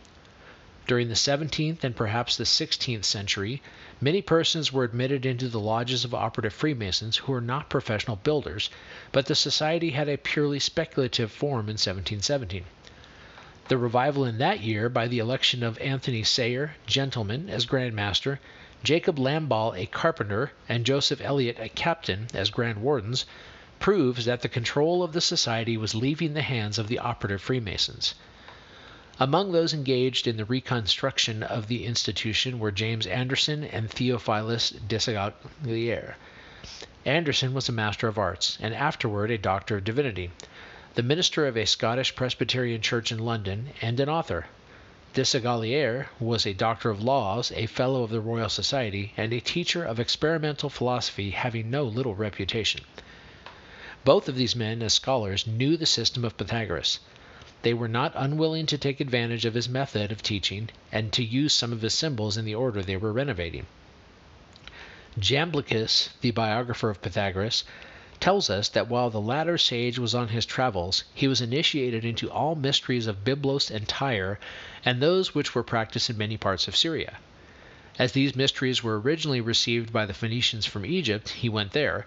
During 0.87 1.07
the 1.07 1.15
17th 1.15 1.83
and 1.83 1.95
perhaps 1.95 2.37
the 2.37 2.43
16th 2.43 3.05
century, 3.05 3.59
many 3.99 4.21
persons 4.21 4.71
were 4.71 4.83
admitted 4.83 5.25
into 5.25 5.47
the 5.49 5.59
lodges 5.59 6.05
of 6.05 6.13
operative 6.13 6.53
Freemasons 6.53 7.17
who 7.17 7.31
were 7.31 7.41
not 7.41 7.71
professional 7.71 8.17
builders, 8.17 8.69
but 9.11 9.25
the 9.25 9.33
society 9.33 9.89
had 9.89 10.07
a 10.07 10.19
purely 10.19 10.59
speculative 10.59 11.31
form 11.31 11.69
in 11.69 11.79
1717. 11.79 12.65
The 13.67 13.79
revival 13.79 14.25
in 14.25 14.37
that 14.37 14.59
year 14.59 14.87
by 14.87 15.07
the 15.07 15.17
election 15.17 15.63
of 15.63 15.79
Anthony 15.79 16.23
Sayer, 16.23 16.75
gentleman, 16.85 17.49
as 17.49 17.65
Grand 17.65 17.95
Master, 17.95 18.39
Jacob 18.83 19.17
Lamball 19.17 19.73
a 19.75 19.87
carpenter, 19.87 20.51
and 20.69 20.85
Joseph 20.85 21.19
Elliot 21.19 21.57
a 21.59 21.69
captain 21.69 22.27
as 22.31 22.51
grand 22.51 22.77
wardens, 22.77 23.25
proves 23.79 24.25
that 24.25 24.43
the 24.43 24.49
control 24.49 25.01
of 25.01 25.13
the 25.13 25.21
society 25.21 25.77
was 25.77 25.95
leaving 25.95 26.35
the 26.35 26.43
hands 26.43 26.77
of 26.77 26.89
the 26.89 26.99
operative 26.99 27.41
Freemasons. 27.41 28.13
Among 29.17 29.53
those 29.53 29.73
engaged 29.73 30.27
in 30.27 30.35
the 30.35 30.43
reconstruction 30.43 31.41
of 31.41 31.69
the 31.69 31.85
institution 31.85 32.59
were 32.59 32.69
James 32.69 33.07
Anderson 33.07 33.63
and 33.63 33.89
Theophilus 33.89 34.71
Desaguliers. 34.71 36.15
Anderson 37.05 37.53
was 37.53 37.69
a 37.69 37.71
Master 37.71 38.09
of 38.09 38.17
Arts, 38.17 38.57
and 38.59 38.73
afterward 38.73 39.31
a 39.31 39.37
Doctor 39.37 39.77
of 39.77 39.85
Divinity, 39.85 40.31
the 40.95 41.01
minister 41.01 41.47
of 41.47 41.55
a 41.55 41.63
Scottish 41.63 42.13
Presbyterian 42.13 42.81
church 42.81 43.09
in 43.09 43.19
London, 43.19 43.69
and 43.81 44.01
an 44.01 44.09
author. 44.09 44.47
Desaguliers 45.13 46.07
was 46.19 46.45
a 46.45 46.53
Doctor 46.53 46.89
of 46.89 47.01
Laws, 47.01 47.53
a 47.55 47.67
Fellow 47.67 48.03
of 48.03 48.09
the 48.09 48.19
Royal 48.19 48.49
Society, 48.49 49.13
and 49.15 49.31
a 49.31 49.39
teacher 49.39 49.85
of 49.85 49.97
experimental 49.97 50.69
philosophy 50.69 51.29
having 51.29 51.69
no 51.69 51.85
little 51.85 52.15
reputation. 52.15 52.81
Both 54.03 54.27
of 54.27 54.35
these 54.35 54.57
men, 54.57 54.83
as 54.83 54.93
scholars, 54.93 55.47
knew 55.47 55.77
the 55.77 55.85
system 55.85 56.25
of 56.25 56.35
Pythagoras. 56.35 56.99
They 57.65 57.73
were 57.73 57.87
not 57.87 58.13
unwilling 58.15 58.67
to 58.67 58.77
take 58.77 58.99
advantage 58.99 59.43
of 59.43 59.55
his 59.55 59.67
method 59.67 60.11
of 60.11 60.21
teaching 60.21 60.69
and 60.91 61.11
to 61.13 61.23
use 61.23 61.51
some 61.51 61.73
of 61.73 61.81
his 61.81 61.95
symbols 61.95 62.37
in 62.37 62.45
the 62.45 62.53
order 62.53 62.83
they 62.83 62.95
were 62.95 63.11
renovating. 63.11 63.65
Jamblichus, 65.17 66.09
the 66.21 66.29
biographer 66.29 66.91
of 66.91 67.01
Pythagoras, 67.01 67.63
tells 68.19 68.51
us 68.51 68.69
that 68.69 68.87
while 68.87 69.09
the 69.09 69.19
latter 69.19 69.57
sage 69.57 69.97
was 69.97 70.13
on 70.13 70.27
his 70.27 70.45
travels, 70.45 71.05
he 71.15 71.27
was 71.27 71.41
initiated 71.41 72.05
into 72.05 72.29
all 72.29 72.53
mysteries 72.53 73.07
of 73.07 73.23
Byblos 73.25 73.71
and 73.71 73.87
Tyre, 73.87 74.39
and 74.85 75.01
those 75.01 75.33
which 75.33 75.55
were 75.55 75.63
practiced 75.63 76.07
in 76.11 76.19
many 76.19 76.37
parts 76.37 76.67
of 76.67 76.75
Syria. 76.75 77.17
As 77.97 78.11
these 78.11 78.35
mysteries 78.35 78.83
were 78.83 78.99
originally 78.99 79.41
received 79.41 79.91
by 79.91 80.05
the 80.05 80.13
Phoenicians 80.13 80.67
from 80.67 80.85
Egypt, 80.85 81.29
he 81.29 81.49
went 81.49 81.71
there, 81.71 82.05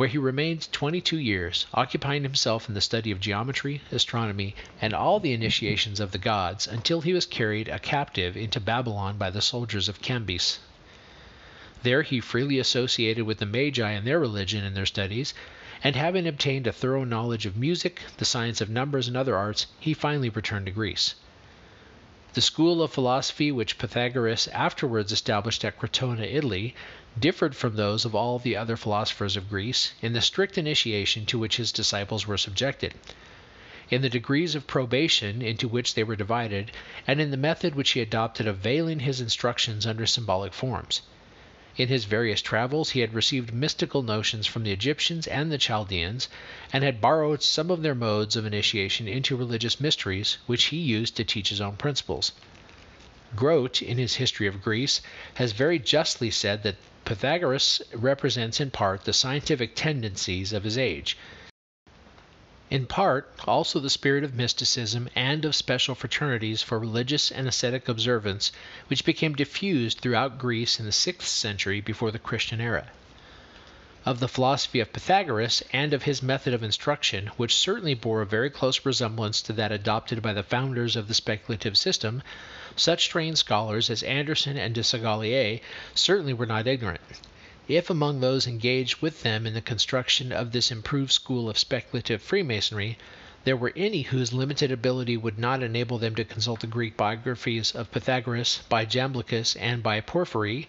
where 0.00 0.08
he 0.08 0.16
remained 0.16 0.66
twenty 0.72 0.98
two 0.98 1.18
years, 1.18 1.66
occupying 1.74 2.22
himself 2.22 2.66
in 2.70 2.74
the 2.74 2.80
study 2.80 3.10
of 3.10 3.20
geometry, 3.20 3.82
astronomy, 3.92 4.54
and 4.80 4.94
all 4.94 5.20
the 5.20 5.34
initiations 5.34 6.00
of 6.00 6.10
the 6.10 6.16
gods, 6.16 6.66
until 6.66 7.02
he 7.02 7.12
was 7.12 7.26
carried 7.26 7.68
a 7.68 7.78
captive 7.78 8.34
into 8.34 8.58
Babylon 8.58 9.18
by 9.18 9.28
the 9.28 9.42
soldiers 9.42 9.90
of 9.90 10.00
Cambyse. 10.00 10.58
There 11.82 12.00
he 12.00 12.18
freely 12.18 12.58
associated 12.58 13.24
with 13.26 13.36
the 13.40 13.44
Magi 13.44 13.90
in 13.92 14.06
their 14.06 14.18
religion 14.18 14.64
and 14.64 14.74
their 14.74 14.86
studies, 14.86 15.34
and 15.84 15.94
having 15.94 16.26
obtained 16.26 16.66
a 16.66 16.72
thorough 16.72 17.04
knowledge 17.04 17.44
of 17.44 17.58
music, 17.58 18.00
the 18.16 18.24
science 18.24 18.62
of 18.62 18.70
numbers, 18.70 19.06
and 19.06 19.18
other 19.18 19.36
arts, 19.36 19.66
he 19.78 19.92
finally 19.92 20.30
returned 20.30 20.64
to 20.64 20.72
Greece. 20.72 21.14
The 22.32 22.40
school 22.40 22.82
of 22.82 22.90
philosophy 22.90 23.52
which 23.52 23.76
Pythagoras 23.76 24.48
afterwards 24.48 25.12
established 25.12 25.62
at 25.62 25.78
Crotona, 25.78 26.22
Italy, 26.24 26.74
differed 27.18 27.54
from 27.54 27.76
those 27.76 28.06
of 28.06 28.14
all 28.14 28.38
the 28.38 28.56
other 28.56 28.78
philosophers 28.78 29.36
of 29.36 29.50
Greece 29.50 29.92
in 30.00 30.14
the 30.14 30.22
strict 30.22 30.56
initiation 30.56 31.26
to 31.26 31.38
which 31.38 31.58
his 31.58 31.70
disciples 31.70 32.26
were 32.26 32.38
subjected, 32.38 32.94
in 33.90 34.00
the 34.00 34.08
degrees 34.08 34.54
of 34.54 34.66
probation 34.66 35.42
into 35.42 35.68
which 35.68 35.92
they 35.92 36.02
were 36.02 36.16
divided, 36.16 36.72
and 37.06 37.20
in 37.20 37.30
the 37.30 37.36
method 37.36 37.74
which 37.74 37.90
he 37.90 38.00
adopted 38.00 38.46
of 38.46 38.56
veiling 38.56 39.00
his 39.00 39.20
instructions 39.20 39.84
under 39.84 40.06
symbolic 40.06 40.54
forms. 40.54 41.02
In 41.76 41.88
his 41.88 42.06
various 42.06 42.40
travels 42.40 42.90
he 42.90 43.00
had 43.00 43.12
received 43.12 43.52
mystical 43.52 44.02
notions 44.02 44.46
from 44.46 44.64
the 44.64 44.72
Egyptians 44.72 45.26
and 45.26 45.52
the 45.52 45.58
Chaldeans, 45.58 46.26
and 46.72 46.82
had 46.82 47.02
borrowed 47.02 47.42
some 47.42 47.70
of 47.70 47.82
their 47.82 47.94
modes 47.94 48.34
of 48.34 48.46
initiation 48.46 49.06
into 49.06 49.36
religious 49.36 49.78
mysteries, 49.78 50.38
which 50.46 50.64
he 50.66 50.78
used 50.78 51.16
to 51.16 51.24
teach 51.24 51.50
his 51.50 51.60
own 51.60 51.76
principles. 51.76 52.32
Grote, 53.36 53.82
in 53.82 53.98
his 53.98 54.14
History 54.14 54.46
of 54.46 54.62
Greece, 54.62 55.02
has 55.34 55.52
very 55.52 55.78
justly 55.78 56.30
said 56.30 56.62
that 56.62 56.76
Pythagoras 57.06 57.80
represents 57.94 58.60
in 58.60 58.70
part 58.70 59.04
the 59.04 59.14
scientific 59.14 59.74
tendencies 59.74 60.52
of 60.52 60.64
his 60.64 60.76
age, 60.76 61.16
in 62.68 62.84
part 62.84 63.32
also 63.46 63.80
the 63.80 63.88
spirit 63.88 64.22
of 64.22 64.34
mysticism 64.34 65.08
and 65.16 65.46
of 65.46 65.56
special 65.56 65.94
fraternities 65.94 66.62
for 66.62 66.78
religious 66.78 67.32
and 67.32 67.48
ascetic 67.48 67.88
observance 67.88 68.52
which 68.88 69.04
became 69.06 69.34
diffused 69.34 70.00
throughout 70.00 70.38
Greece 70.38 70.78
in 70.78 70.84
the 70.84 70.92
sixth 70.92 71.26
century 71.26 71.80
before 71.80 72.10
the 72.10 72.18
Christian 72.18 72.60
era. 72.60 72.90
Of 74.04 74.20
the 74.20 74.28
philosophy 74.28 74.80
of 74.80 74.92
Pythagoras 74.92 75.62
and 75.72 75.94
of 75.94 76.02
his 76.02 76.22
method 76.22 76.52
of 76.52 76.62
instruction, 76.62 77.28
which 77.38 77.56
certainly 77.56 77.94
bore 77.94 78.20
a 78.20 78.26
very 78.26 78.50
close 78.50 78.84
resemblance 78.84 79.40
to 79.42 79.54
that 79.54 79.72
adopted 79.72 80.20
by 80.20 80.34
the 80.34 80.42
founders 80.42 80.96
of 80.96 81.08
the 81.08 81.14
speculative 81.14 81.78
system, 81.78 82.22
such 82.76 83.08
trained 83.08 83.36
scholars 83.36 83.90
as 83.90 84.00
Anderson 84.04 84.56
and 84.56 84.72
de 84.72 84.80
Desaguliers 84.80 85.58
certainly 85.92 86.32
were 86.32 86.46
not 86.46 86.68
ignorant. 86.68 87.00
If 87.66 87.90
among 87.90 88.20
those 88.20 88.46
engaged 88.46 89.02
with 89.02 89.24
them 89.24 89.44
in 89.44 89.54
the 89.54 89.60
construction 89.60 90.30
of 90.30 90.52
this 90.52 90.70
improved 90.70 91.10
school 91.10 91.50
of 91.50 91.58
speculative 91.58 92.22
Freemasonry 92.22 92.96
there 93.42 93.56
were 93.56 93.72
any 93.74 94.02
whose 94.02 94.32
limited 94.32 94.70
ability 94.70 95.16
would 95.16 95.36
not 95.36 95.64
enable 95.64 95.98
them 95.98 96.14
to 96.14 96.22
consult 96.24 96.60
the 96.60 96.68
Greek 96.68 96.96
biographies 96.96 97.72
of 97.72 97.90
Pythagoras 97.90 98.60
by 98.68 98.84
Jamblichus 98.84 99.56
and 99.56 99.82
by 99.82 100.00
Porphyry, 100.00 100.68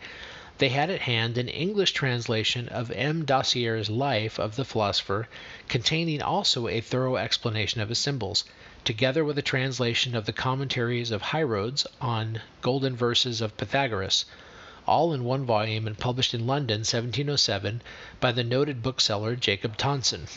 they 0.58 0.70
had 0.70 0.90
at 0.90 1.02
hand 1.02 1.38
an 1.38 1.50
English 1.50 1.92
translation 1.92 2.68
of 2.70 2.90
M. 2.90 3.26
Daciers' 3.26 3.92
Life 3.92 4.40
of 4.40 4.56
the 4.56 4.66
philosopher, 4.66 5.28
containing 5.68 6.20
also 6.24 6.68
a 6.68 6.82
thorough 6.82 7.18
explanation 7.18 7.80
of 7.80 7.90
his 7.90 8.00
symbols 8.00 8.44
together 8.84 9.24
with 9.24 9.38
a 9.38 9.41
translation 9.44 10.15
of 10.15 10.26
the 10.26 10.34
commentaries 10.34 11.12
of 11.12 11.22
Hierocles 11.22 11.86
on 12.00 12.41
Golden 12.62 12.96
Verses 12.96 13.39
of 13.41 13.56
Pythagoras, 13.56 14.26
all 14.88 15.13
in 15.13 15.24
one 15.24 15.46
volume 15.46 15.86
and 15.86 15.98
published 15.98 16.34
in 16.34 16.48
London 16.48 16.80
1707 16.80 17.82
by 18.20 18.32
the 18.32 18.44
noted 18.44 18.82
bookseller 18.82 19.36
Jacob 19.36 19.78
Tonson. 19.78 20.28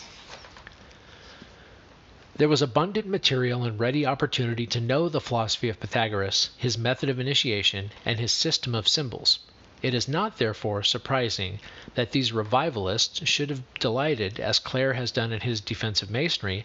There 2.36 2.48
was 2.48 2.60
abundant 2.60 3.06
material 3.06 3.62
and 3.62 3.78
ready 3.78 4.04
opportunity 4.04 4.66
to 4.66 4.80
know 4.80 5.08
the 5.08 5.20
philosophy 5.20 5.68
of 5.68 5.80
Pythagoras, 5.80 6.50
his 6.58 6.76
method 6.76 7.08
of 7.08 7.20
initiation, 7.20 7.92
and 8.04 8.18
his 8.18 8.32
system 8.32 8.74
of 8.74 8.88
symbols. 8.88 9.38
It 9.82 9.94
is 9.94 10.08
not, 10.08 10.38
therefore, 10.38 10.82
surprising 10.82 11.60
that 11.94 12.10
these 12.10 12.32
revivalists 12.32 13.28
should 13.28 13.50
have 13.50 13.62
delighted, 13.78 14.40
as 14.40 14.58
Clare 14.58 14.94
has 14.94 15.10
done 15.12 15.32
in 15.32 15.42
his 15.42 15.60
Defense 15.60 16.02
of 16.02 16.10
Masonry, 16.10 16.64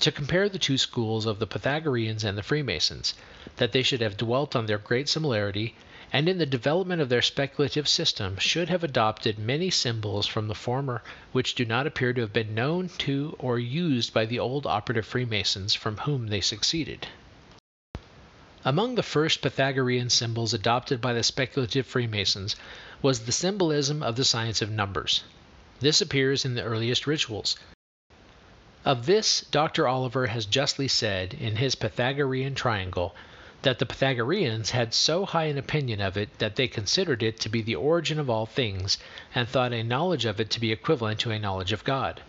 to 0.00 0.10
compare 0.10 0.48
the 0.48 0.58
two 0.58 0.78
schools 0.78 1.26
of 1.26 1.38
the 1.38 1.46
Pythagoreans 1.46 2.24
and 2.24 2.36
the 2.36 2.42
Freemasons, 2.42 3.14
that 3.56 3.72
they 3.72 3.82
should 3.82 4.00
have 4.00 4.16
dwelt 4.16 4.56
on 4.56 4.66
their 4.66 4.78
great 4.78 5.08
similarity, 5.08 5.76
and 6.12 6.28
in 6.28 6.38
the 6.38 6.46
development 6.46 7.00
of 7.00 7.08
their 7.08 7.22
speculative 7.22 7.86
system 7.86 8.36
should 8.38 8.68
have 8.68 8.82
adopted 8.82 9.38
many 9.38 9.70
symbols 9.70 10.26
from 10.26 10.48
the 10.48 10.54
former 10.54 11.02
which 11.32 11.54
do 11.54 11.64
not 11.64 11.86
appear 11.86 12.12
to 12.12 12.20
have 12.22 12.32
been 12.32 12.54
known 12.54 12.88
to 12.98 13.36
or 13.38 13.58
used 13.58 14.12
by 14.12 14.24
the 14.24 14.38
old 14.38 14.66
operative 14.66 15.06
Freemasons 15.06 15.74
from 15.74 15.98
whom 15.98 16.26
they 16.26 16.40
succeeded. 16.40 17.06
Among 18.64 18.94
the 18.94 19.02
first 19.02 19.40
Pythagorean 19.40 20.10
symbols 20.10 20.52
adopted 20.52 21.00
by 21.00 21.12
the 21.12 21.22
speculative 21.22 21.86
Freemasons 21.86 22.56
was 23.00 23.20
the 23.20 23.32
symbolism 23.32 24.02
of 24.02 24.16
the 24.16 24.24
science 24.24 24.60
of 24.60 24.70
numbers. 24.70 25.22
This 25.78 26.00
appears 26.00 26.44
in 26.44 26.54
the 26.54 26.62
earliest 26.62 27.06
rituals, 27.06 27.56
of 28.82 29.04
this 29.04 29.42
Dr. 29.50 29.86
Oliver 29.86 30.28
has 30.28 30.46
justly 30.46 30.88
said 30.88 31.34
in 31.34 31.56
his 31.56 31.74
Pythagorean 31.74 32.54
Triangle 32.54 33.14
that 33.60 33.78
the 33.78 33.84
Pythagoreans 33.84 34.70
had 34.70 34.94
so 34.94 35.26
high 35.26 35.44
an 35.44 35.58
opinion 35.58 36.00
of 36.00 36.16
it 36.16 36.38
that 36.38 36.56
they 36.56 36.66
considered 36.66 37.22
it 37.22 37.38
to 37.40 37.50
be 37.50 37.60
the 37.60 37.74
origin 37.74 38.18
of 38.18 38.30
all 38.30 38.46
things, 38.46 38.96
and 39.34 39.46
thought 39.46 39.74
a 39.74 39.82
knowledge 39.82 40.24
of 40.24 40.40
it 40.40 40.48
to 40.48 40.60
be 40.60 40.72
equivalent 40.72 41.20
to 41.20 41.30
a 41.30 41.38
knowledge 41.38 41.72
of 41.72 41.84
God. 41.84 42.22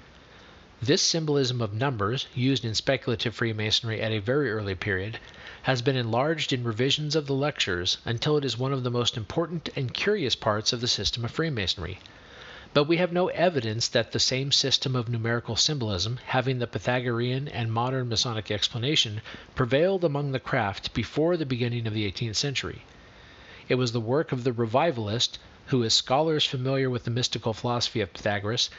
This 0.81 1.01
symbolism 1.01 1.61
of 1.61 1.73
numbers, 1.73 2.27
used 2.35 2.65
in 2.65 2.75
speculative 2.75 3.33
Freemasonry 3.33 4.01
at 4.01 4.11
a 4.11 4.19
very 4.19 4.51
early 4.51 4.75
period, 4.75 5.19
has 5.61 5.81
been 5.81 5.95
enlarged 5.95 6.51
in 6.51 6.65
revisions 6.65 7.15
of 7.15 7.27
the 7.27 7.33
lectures 7.33 7.97
until 8.03 8.35
it 8.35 8.43
is 8.43 8.57
one 8.57 8.73
of 8.73 8.83
the 8.83 8.91
most 8.91 9.15
important 9.15 9.69
and 9.77 9.93
curious 9.93 10.35
parts 10.35 10.73
of 10.73 10.81
the 10.81 10.87
system 10.89 11.23
of 11.23 11.31
Freemasonry. 11.31 11.99
But 12.73 12.85
we 12.85 12.95
have 12.95 13.11
no 13.11 13.27
evidence 13.27 13.89
that 13.89 14.13
the 14.13 14.19
same 14.19 14.53
system 14.53 14.95
of 14.95 15.09
numerical 15.09 15.57
symbolism, 15.57 16.19
having 16.27 16.59
the 16.59 16.67
Pythagorean 16.67 17.49
and 17.49 17.69
modern 17.69 18.07
Masonic 18.07 18.49
explanation, 18.49 19.19
prevailed 19.55 20.05
among 20.05 20.31
the 20.31 20.39
craft 20.39 20.93
before 20.93 21.35
the 21.35 21.45
beginning 21.45 21.85
of 21.85 21.93
the 21.93 22.05
eighteenth 22.05 22.37
century. 22.37 22.83
It 23.67 23.75
was 23.75 23.91
the 23.91 23.99
work 23.99 24.31
of 24.31 24.45
the 24.45 24.53
revivalist, 24.53 25.37
who, 25.65 25.83
as 25.83 25.93
scholars 25.93 26.45
familiar 26.45 26.89
with 26.89 27.03
the 27.03 27.11
mystical 27.11 27.51
philosophy 27.53 27.99
of 27.99 28.13
Pythagoras, 28.13 28.69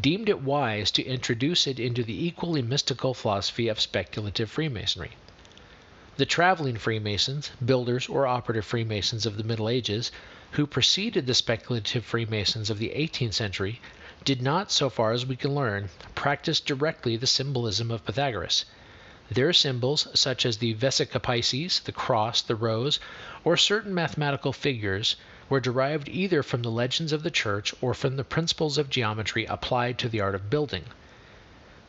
deemed 0.00 0.28
it 0.28 0.42
wise 0.42 0.92
to 0.92 1.02
introduce 1.04 1.66
it 1.66 1.80
into 1.80 2.04
the 2.04 2.24
equally 2.24 2.62
mystical 2.62 3.14
philosophy 3.14 3.66
of 3.66 3.80
speculative 3.80 4.48
Freemasonry. 4.48 5.10
The 6.20 6.26
traveling 6.26 6.76
Freemasons, 6.76 7.50
builders, 7.64 8.06
or 8.06 8.26
operative 8.26 8.66
Freemasons 8.66 9.24
of 9.24 9.38
the 9.38 9.42
Middle 9.42 9.70
Ages, 9.70 10.12
who 10.50 10.66
preceded 10.66 11.24
the 11.26 11.32
speculative 11.32 12.04
Freemasons 12.04 12.68
of 12.68 12.78
the 12.78 12.92
eighteenth 12.92 13.32
century, 13.32 13.80
did 14.22 14.42
not, 14.42 14.70
so 14.70 14.90
far 14.90 15.12
as 15.12 15.24
we 15.24 15.34
can 15.34 15.54
learn, 15.54 15.88
practice 16.14 16.60
directly 16.60 17.16
the 17.16 17.26
symbolism 17.26 17.90
of 17.90 18.04
Pythagoras. 18.04 18.66
Their 19.30 19.54
symbols, 19.54 20.08
such 20.12 20.44
as 20.44 20.58
the 20.58 20.74
vesica 20.74 21.20
Piscis, 21.20 21.78
the 21.82 21.90
cross, 21.90 22.42
the 22.42 22.54
rose, 22.54 23.00
or 23.42 23.56
certain 23.56 23.94
mathematical 23.94 24.52
figures, 24.52 25.16
were 25.48 25.58
derived 25.58 26.10
either 26.10 26.42
from 26.42 26.60
the 26.60 26.70
legends 26.70 27.12
of 27.12 27.22
the 27.22 27.30
church 27.30 27.72
or 27.80 27.94
from 27.94 28.16
the 28.16 28.24
principles 28.24 28.76
of 28.76 28.90
geometry 28.90 29.46
applied 29.46 29.96
to 29.96 30.10
the 30.10 30.20
art 30.20 30.34
of 30.34 30.50
building. 30.50 30.84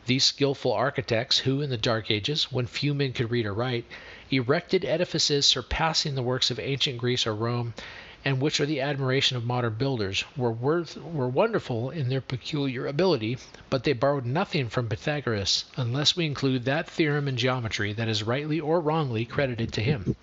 These 0.06 0.24
skillful 0.24 0.72
architects, 0.72 1.38
who 1.38 1.62
in 1.62 1.70
the 1.70 1.76
Dark 1.76 2.10
Ages, 2.10 2.50
when 2.50 2.66
few 2.66 2.92
men 2.92 3.12
could 3.12 3.30
read 3.30 3.46
or 3.46 3.54
write, 3.54 3.84
erected 4.32 4.84
edifices 4.84 5.46
surpassing 5.46 6.16
the 6.16 6.24
works 6.24 6.50
of 6.50 6.58
ancient 6.58 6.98
Greece 6.98 7.24
or 7.24 7.34
Rome, 7.36 7.72
and 8.24 8.40
which 8.40 8.58
are 8.60 8.66
the 8.66 8.80
admiration 8.80 9.36
of 9.36 9.44
modern 9.44 9.74
builders, 9.74 10.24
were, 10.36 10.50
worth, 10.50 10.96
were 10.96 11.28
wonderful 11.28 11.90
in 11.90 12.08
their 12.08 12.20
peculiar 12.20 12.88
ability, 12.88 13.38
but 13.70 13.84
they 13.84 13.92
borrowed 13.92 14.26
nothing 14.26 14.68
from 14.68 14.88
Pythagoras, 14.88 15.66
unless 15.76 16.16
we 16.16 16.26
include 16.26 16.64
that 16.64 16.90
theorem 16.90 17.28
in 17.28 17.36
geometry 17.36 17.92
that 17.92 18.08
is 18.08 18.24
rightly 18.24 18.58
or 18.58 18.80
wrongly 18.80 19.24
credited 19.24 19.72
to 19.72 19.82
him. 19.82 20.16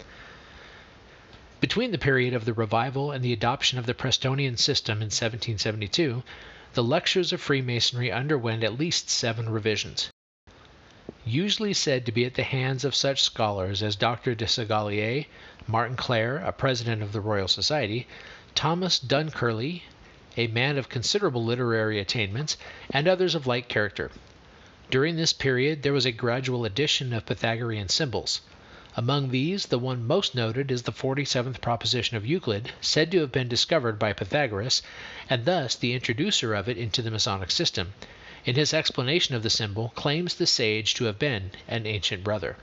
Between 1.61 1.91
the 1.91 1.97
period 1.97 2.33
of 2.33 2.43
the 2.43 2.53
revival 2.53 3.11
and 3.11 3.23
the 3.23 3.31
adoption 3.31 3.79
of 3.79 3.85
the 3.85 3.93
Prestonian 3.93 4.57
system 4.57 4.97
in 4.97 5.07
1772, 5.07 6.21
the 6.73 6.83
lectures 6.83 7.33
of 7.33 7.41
Freemasonry 7.41 8.11
underwent 8.11 8.63
at 8.63 8.77
least 8.77 9.09
seven 9.09 9.49
revisions. 9.49 10.11
Usually 11.25 11.73
said 11.73 12.05
to 12.05 12.11
be 12.11 12.25
at 12.25 12.35
the 12.35 12.43
hands 12.43 12.85
of 12.85 12.93
such 12.93 13.23
scholars 13.23 13.81
as 13.81 13.95
Dr. 13.95 14.35
Desaguliers, 14.35 15.25
Martin 15.67 15.95
Clare, 15.95 16.37
a 16.37 16.51
president 16.51 17.01
of 17.01 17.11
the 17.11 17.21
Royal 17.21 17.47
Society, 17.47 18.07
Thomas 18.53 18.99
Dunckerley, 18.99 19.81
a 20.37 20.47
man 20.47 20.77
of 20.77 20.89
considerable 20.89 21.43
literary 21.43 21.99
attainments, 21.99 22.55
and 22.91 23.07
others 23.07 23.35
of 23.35 23.47
like 23.47 23.67
character. 23.67 24.11
During 24.91 25.15
this 25.15 25.33
period 25.33 25.83
there 25.83 25.93
was 25.93 26.05
a 26.05 26.11
gradual 26.11 26.65
addition 26.65 27.13
of 27.13 27.25
Pythagorean 27.25 27.89
symbols. 27.89 28.41
Among 28.97 29.29
these, 29.29 29.67
the 29.67 29.77
one 29.77 30.07
most 30.07 30.33
noted 30.33 30.71
is 30.71 30.81
the 30.81 30.91
47th 30.91 31.61
proposition 31.61 32.17
of 32.17 32.25
Euclid, 32.25 32.71
said 32.81 33.11
to 33.11 33.19
have 33.19 33.31
been 33.31 33.47
discovered 33.47 33.99
by 33.99 34.13
Pythagoras, 34.13 34.81
and 35.29 35.45
thus 35.45 35.75
the 35.75 35.93
introducer 35.93 36.55
of 36.55 36.67
it 36.67 36.75
into 36.75 37.03
the 37.03 37.11
Masonic 37.11 37.51
system. 37.51 37.93
In 38.45 38.55
his 38.55 38.73
explanation 38.73 39.35
of 39.35 39.43
the 39.43 39.49
symbol, 39.51 39.93
claims 39.95 40.33
the 40.33 40.47
sage 40.47 40.95
to 40.95 41.03
have 41.03 41.19
been 41.19 41.51
an 41.67 41.85
ancient 41.85 42.23
brother. 42.23 42.55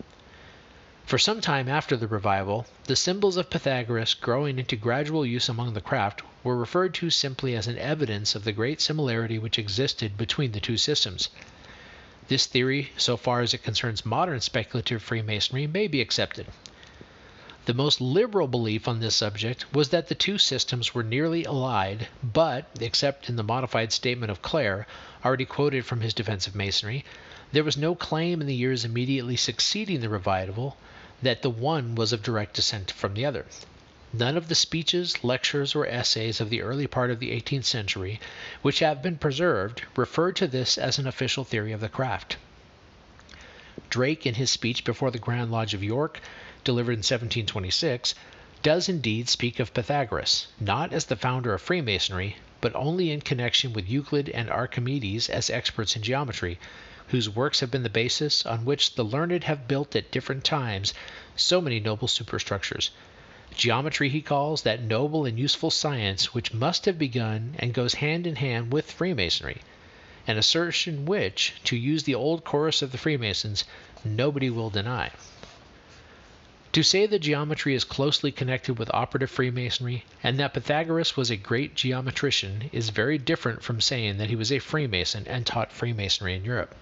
For 1.05 1.17
some 1.17 1.41
time 1.41 1.69
after 1.69 1.97
the 1.97 2.09
revival, 2.09 2.67
the 2.87 2.97
symbols 2.97 3.37
of 3.37 3.49
Pythagoras 3.49 4.15
growing 4.15 4.59
into 4.59 4.75
gradual 4.75 5.25
use 5.25 5.49
among 5.49 5.75
the 5.75 5.81
craft 5.81 6.23
were 6.43 6.57
referred 6.57 6.93
to 6.95 7.09
simply 7.09 7.55
as 7.55 7.69
an 7.69 7.79
evidence 7.79 8.35
of 8.35 8.43
the 8.43 8.51
great 8.51 8.81
similarity 8.81 9.39
which 9.39 9.61
existed 9.61 10.19
between 10.19 10.51
the 10.51 10.59
two 10.59 10.77
systems. 10.77 11.29
This 12.29 12.47
theory, 12.47 12.91
so 12.97 13.17
far 13.17 13.41
as 13.41 13.55
it 13.55 13.62
concerns 13.62 14.05
modern 14.05 14.41
speculative 14.41 15.01
Freemasonry, 15.01 15.69
may 15.69 15.87
be 15.87 16.01
accepted. 16.01 16.47
The 17.67 17.75
most 17.75 18.01
liberal 18.01 18.49
belief 18.49 18.89
on 18.89 18.99
this 18.99 19.15
subject 19.15 19.73
was 19.73 19.91
that 19.91 20.09
the 20.09 20.15
two 20.17 20.37
systems 20.37 20.93
were 20.93 21.05
nearly 21.05 21.45
allied, 21.45 22.09
but, 22.25 22.69
except 22.81 23.29
in 23.29 23.37
the 23.37 23.45
modified 23.45 23.93
statement 23.93 24.31
of 24.33 24.43
Clare, 24.43 24.89
already 25.25 25.45
quoted 25.45 25.85
from 25.87 26.01
his 26.01 26.15
Defense 26.15 26.49
of 26.49 26.57
Masonry, 26.57 27.05
there 27.53 27.62
was 27.65 27.77
no 27.77 27.95
claim 27.95 28.41
in 28.41 28.49
the 28.49 28.55
years 28.55 28.85
immediately 28.85 29.37
succeeding 29.37 30.01
the 30.01 30.09
revival 30.09 30.77
that 31.23 31.43
the 31.43 31.51
one 31.51 31.95
was 31.95 32.12
of 32.12 32.23
direct 32.23 32.55
descent 32.55 32.91
from 32.91 33.15
the 33.15 33.25
other. 33.25 33.47
None 34.18 34.38
of 34.38 34.48
the 34.48 34.55
speeches, 34.55 35.22
lectures, 35.22 35.74
or 35.74 35.87
essays 35.87 36.40
of 36.40 36.48
the 36.48 36.62
early 36.62 36.87
part 36.87 37.11
of 37.11 37.20
the 37.20 37.38
18th 37.38 37.66
century, 37.66 38.18
which 38.62 38.79
have 38.79 39.02
been 39.02 39.18
preserved, 39.18 39.83
refer 39.94 40.33
to 40.33 40.46
this 40.46 40.79
as 40.79 40.98
an 40.98 41.07
official 41.07 41.44
theory 41.44 41.70
of 41.72 41.81
the 41.81 41.90
craft. 41.90 42.38
Drake, 43.90 44.24
in 44.24 44.37
his 44.37 44.50
speech 44.50 44.85
before 44.85 45.11
the 45.11 45.18
Grand 45.18 45.52
Lodge 45.52 45.74
of 45.74 45.85
York, 45.85 46.20
delivered 46.64 46.92
in 46.92 47.00
1726, 47.00 48.14
does 48.62 48.88
indeed 48.88 49.29
speak 49.29 49.61
of 49.61 49.74
Pythagoras, 49.74 50.46
not 50.59 50.94
as 50.94 51.05
the 51.05 51.16
founder 51.16 51.52
of 51.52 51.61
Freemasonry, 51.61 52.37
but 52.62 52.74
only 52.74 53.11
in 53.11 53.20
connection 53.20 53.74
with 53.74 53.87
Euclid 53.87 54.31
and 54.31 54.48
Archimedes 54.48 55.29
as 55.29 55.50
experts 55.50 55.94
in 55.94 56.00
geometry, 56.00 56.59
whose 57.09 57.29
works 57.29 57.61
have 57.61 57.70
been 57.70 57.83
the 57.83 57.90
basis 57.90 58.46
on 58.46 58.64
which 58.64 58.94
the 58.94 59.05
learned 59.05 59.44
have 59.44 59.68
built 59.68 59.94
at 59.94 60.11
different 60.11 60.42
times 60.42 60.94
so 61.37 61.61
many 61.61 61.79
noble 61.79 62.09
superstructures. 62.09 62.90
Geometry 63.55 64.09
he 64.09 64.23
calls 64.23 64.63
that 64.63 64.83
noble 64.83 65.25
and 65.25 65.39
useful 65.39 65.71
science 65.71 66.35
which 66.35 66.53
must 66.53 66.85
have 66.85 66.99
begun 66.99 67.55
and 67.61 67.73
goes 67.73 67.95
hand 67.95 68.27
in 68.27 68.35
hand 68.35 68.73
with 68.73 68.91
Freemasonry, 68.91 69.61
an 70.27 70.37
assertion 70.37 71.05
which, 71.07 71.55
to 71.63 71.77
use 71.77 72.03
the 72.03 72.15
old 72.17 72.43
chorus 72.43 72.83
of 72.83 72.91
the 72.91 72.99
Freemasons, 72.99 73.63
nobody 74.05 74.51
will 74.51 74.69
deny. 74.69 75.13
To 76.73 76.83
say 76.83 77.07
that 77.07 77.21
geometry 77.21 77.73
is 77.77 77.85
closely 77.85 78.33
connected 78.33 78.81
with 78.81 78.91
operative 78.93 79.31
Freemasonry 79.31 80.05
and 80.25 80.41
that 80.41 80.53
Pythagoras 80.53 81.17
was 81.17 81.31
a 81.31 81.37
great 81.37 81.77
geometrician 81.77 82.69
is 82.73 82.91
very 82.91 83.17
different 83.17 83.63
from 83.63 83.81
saying 83.81 84.17
that 84.19 84.29
he 84.29 84.35
was 84.35 84.51
a 84.51 84.59
Freemason 84.59 85.25
and 85.29 85.47
taught 85.47 85.71
Freemasonry 85.71 86.35
in 86.35 86.45
Europe. 86.45 86.75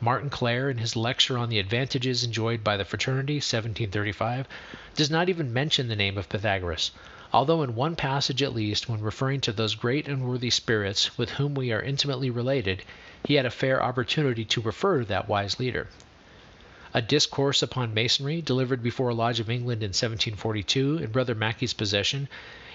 Martin 0.00 0.28
Clare, 0.28 0.68
in 0.68 0.78
his 0.78 0.96
lecture 0.96 1.38
on 1.38 1.48
the 1.48 1.60
advantages 1.60 2.24
enjoyed 2.24 2.64
by 2.64 2.76
the 2.76 2.84
fraternity, 2.84 3.34
1735, 3.34 4.48
does 4.96 5.08
not 5.08 5.28
even 5.28 5.52
mention 5.52 5.86
the 5.86 5.94
name 5.94 6.18
of 6.18 6.28
Pythagoras, 6.28 6.90
although 7.32 7.62
in 7.62 7.76
one 7.76 7.94
passage 7.94 8.42
at 8.42 8.52
least, 8.52 8.88
when 8.88 9.00
referring 9.00 9.40
to 9.40 9.52
those 9.52 9.76
great 9.76 10.08
and 10.08 10.26
worthy 10.26 10.50
spirits 10.50 11.16
with 11.16 11.30
whom 11.30 11.54
we 11.54 11.70
are 11.70 11.80
intimately 11.80 12.28
related, 12.28 12.82
he 13.24 13.34
had 13.34 13.46
a 13.46 13.50
fair 13.50 13.80
opportunity 13.80 14.44
to 14.44 14.60
refer 14.60 14.98
to 14.98 15.04
that 15.04 15.28
wise 15.28 15.60
leader. 15.60 15.86
A 16.92 17.00
discourse 17.00 17.62
upon 17.62 17.94
Masonry, 17.94 18.42
delivered 18.42 18.82
before 18.82 19.10
a 19.10 19.14
lodge 19.14 19.38
of 19.38 19.48
England 19.48 19.84
in 19.84 19.90
1742 19.90 20.98
in 21.04 21.12
Brother 21.12 21.36
Mackey's 21.36 21.72
possession, 21.72 22.28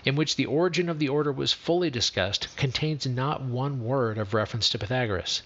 in 0.06 0.16
which 0.16 0.38
the 0.38 0.46
origin 0.46 0.88
of 0.88 1.00
the 1.00 1.10
order 1.10 1.34
was 1.34 1.52
fully 1.52 1.90
discussed, 1.90 2.48
contains 2.56 3.06
not 3.06 3.42
one 3.42 3.84
word 3.84 4.18
of 4.18 4.34
reference 4.34 4.70
to 4.70 4.80
Pythagoras. 4.80 5.42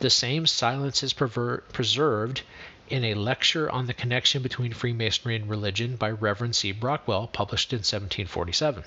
The 0.00 0.10
same 0.10 0.44
silence 0.48 1.04
is 1.04 1.12
preserved 1.12 2.42
in 2.88 3.04
a 3.04 3.14
lecture 3.14 3.70
on 3.70 3.86
the 3.86 3.94
connection 3.94 4.42
between 4.42 4.72
Freemasonry 4.72 5.36
and 5.36 5.48
religion 5.48 5.94
by 5.94 6.10
Reverend 6.10 6.56
C. 6.56 6.72
Brockwell, 6.72 7.28
published 7.28 7.72
in 7.72 7.76
1747. 7.78 8.82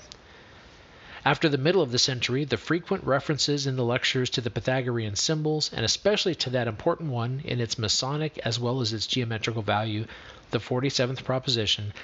After 1.24 1.48
the 1.48 1.56
middle 1.56 1.80
of 1.80 1.92
the 1.92 1.98
century, 1.98 2.44
the 2.44 2.58
frequent 2.58 3.04
references 3.04 3.66
in 3.66 3.76
the 3.76 3.86
lectures 3.86 4.28
to 4.28 4.42
the 4.42 4.50
Pythagorean 4.50 5.16
symbols, 5.16 5.70
and 5.72 5.82
especially 5.82 6.34
to 6.34 6.50
that 6.50 6.68
important 6.68 7.10
one 7.10 7.40
in 7.42 7.58
its 7.58 7.78
Masonic 7.78 8.36
as 8.44 8.60
well 8.60 8.82
as 8.82 8.92
its 8.92 9.06
geometrical 9.06 9.62
value, 9.62 10.04
the 10.50 10.60
47th 10.60 11.24
proposition, 11.24 11.94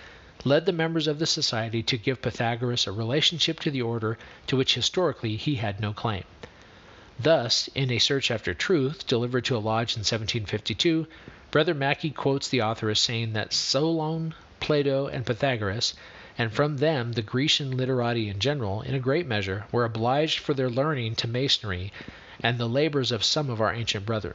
led 0.45 0.65
the 0.65 0.73
members 0.73 1.07
of 1.07 1.19
the 1.19 1.27
society 1.27 1.83
to 1.83 1.99
give 1.99 2.23
Pythagoras 2.23 2.87
a 2.87 2.93
relationship 2.93 3.61
to 3.61 3.71
the 3.71 3.83
order 3.83 4.17
to 4.47 4.57
which 4.57 4.75
historically 4.75 5.37
he 5.37 5.57
had 5.57 5.79
no 5.79 5.93
claim. 5.93 6.25
Thus, 7.21 7.69
in 7.77 7.93
A 7.93 8.01
Search 8.01 8.33
After 8.33 8.55
Truth, 8.55 9.07
delivered 9.07 9.45
to 9.45 9.57
a 9.57 9.63
lodge 9.63 9.95
in 9.95 10.01
1752, 10.01 11.07
Brother 11.53 11.73
Mackey 11.73 12.11
quotes 12.11 12.49
the 12.49 12.63
author 12.63 12.91
as 12.91 12.99
saying 12.99 13.35
that 13.35 13.53
Solon, 13.53 14.35
Plato, 14.59 15.07
and 15.07 15.25
Pythagoras, 15.25 15.95
and 16.37 16.53
from 16.53 16.79
them 16.79 17.13
the 17.13 17.23
Grecian 17.23 17.77
literati 17.77 18.29
in 18.29 18.41
general, 18.41 18.83
in 18.83 18.97
a 18.97 18.99
great 18.99 19.29
measure, 19.29 19.65
were 19.71 19.85
obliged 19.85 20.41
for 20.41 20.55
their 20.55 20.69
learning 20.69 21.15
to 21.15 21.29
Masonry 21.29 21.93
and 22.41 22.59
the 22.59 22.69
labors 22.69 23.13
of 23.13 23.23
some 23.23 23.49
of 23.49 23.61
our 23.61 23.73
ancient 23.73 24.05
brethren. 24.05 24.35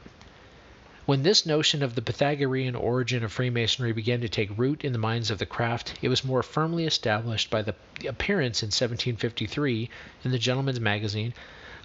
When 1.06 1.24
this 1.24 1.46
notion 1.46 1.84
of 1.84 1.96
the 1.96 2.02
Pythagorean 2.02 2.76
origin 2.76 3.26
of 3.26 3.34
Freemasonry 3.34 3.92
began 3.92 4.22
to 4.22 4.30
take 4.30 4.58
root 4.58 4.86
in 4.86 4.94
the 4.94 5.00
minds 5.00 5.30
of 5.30 5.38
the 5.38 5.46
craft, 5.46 5.96
it 6.02 6.08
was 6.08 6.24
more 6.24 6.44
firmly 6.44 6.86
established 6.86 7.50
by 7.50 7.62
the 7.62 7.76
appearance 8.08 8.64
in 8.64 8.68
1753 8.68 9.90
in 10.24 10.32
the 10.32 10.40
Gentleman's 10.40 10.80
Magazine 10.80 11.34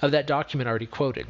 of 0.03 0.11
that 0.11 0.27
document 0.27 0.69
already 0.69 0.87
quoted, 0.87 1.25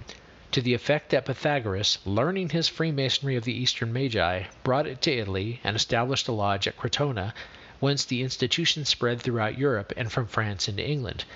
to 0.51 0.63
the 0.63 0.73
effect 0.73 1.11
that 1.11 1.27
Pythagoras, 1.27 1.99
learning 2.07 2.49
his 2.49 2.67
Freemasonry 2.67 3.37
of 3.37 3.45
the 3.45 3.53
Eastern 3.53 3.93
Magi, 3.93 4.45
brought 4.63 4.87
it 4.87 5.03
to 5.03 5.13
Italy 5.13 5.61
and 5.63 5.77
established 5.77 6.29
a 6.29 6.33
lodge 6.33 6.67
at 6.67 6.79
Crotona, 6.79 7.35
whence 7.81 8.07
the 8.07 8.23
institution 8.23 8.87
spread 8.87 9.21
throughout 9.21 9.59
Europe 9.59 9.93
and 9.99 10.11
from 10.11 10.27
France 10.27 10.67
into 10.67 10.83
England. 10.83 11.27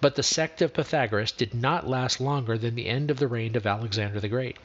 But 0.00 0.14
the 0.14 0.22
sect 0.22 0.62
of 0.62 0.72
Pythagoras 0.72 1.32
did 1.32 1.52
not 1.52 1.88
last 1.88 2.20
longer 2.20 2.56
than 2.56 2.76
the 2.76 2.86
end 2.86 3.10
of 3.10 3.18
the 3.18 3.26
reign 3.26 3.56
of 3.56 3.66
Alexander 3.66 4.20
the 4.20 4.28
Great. 4.28 4.56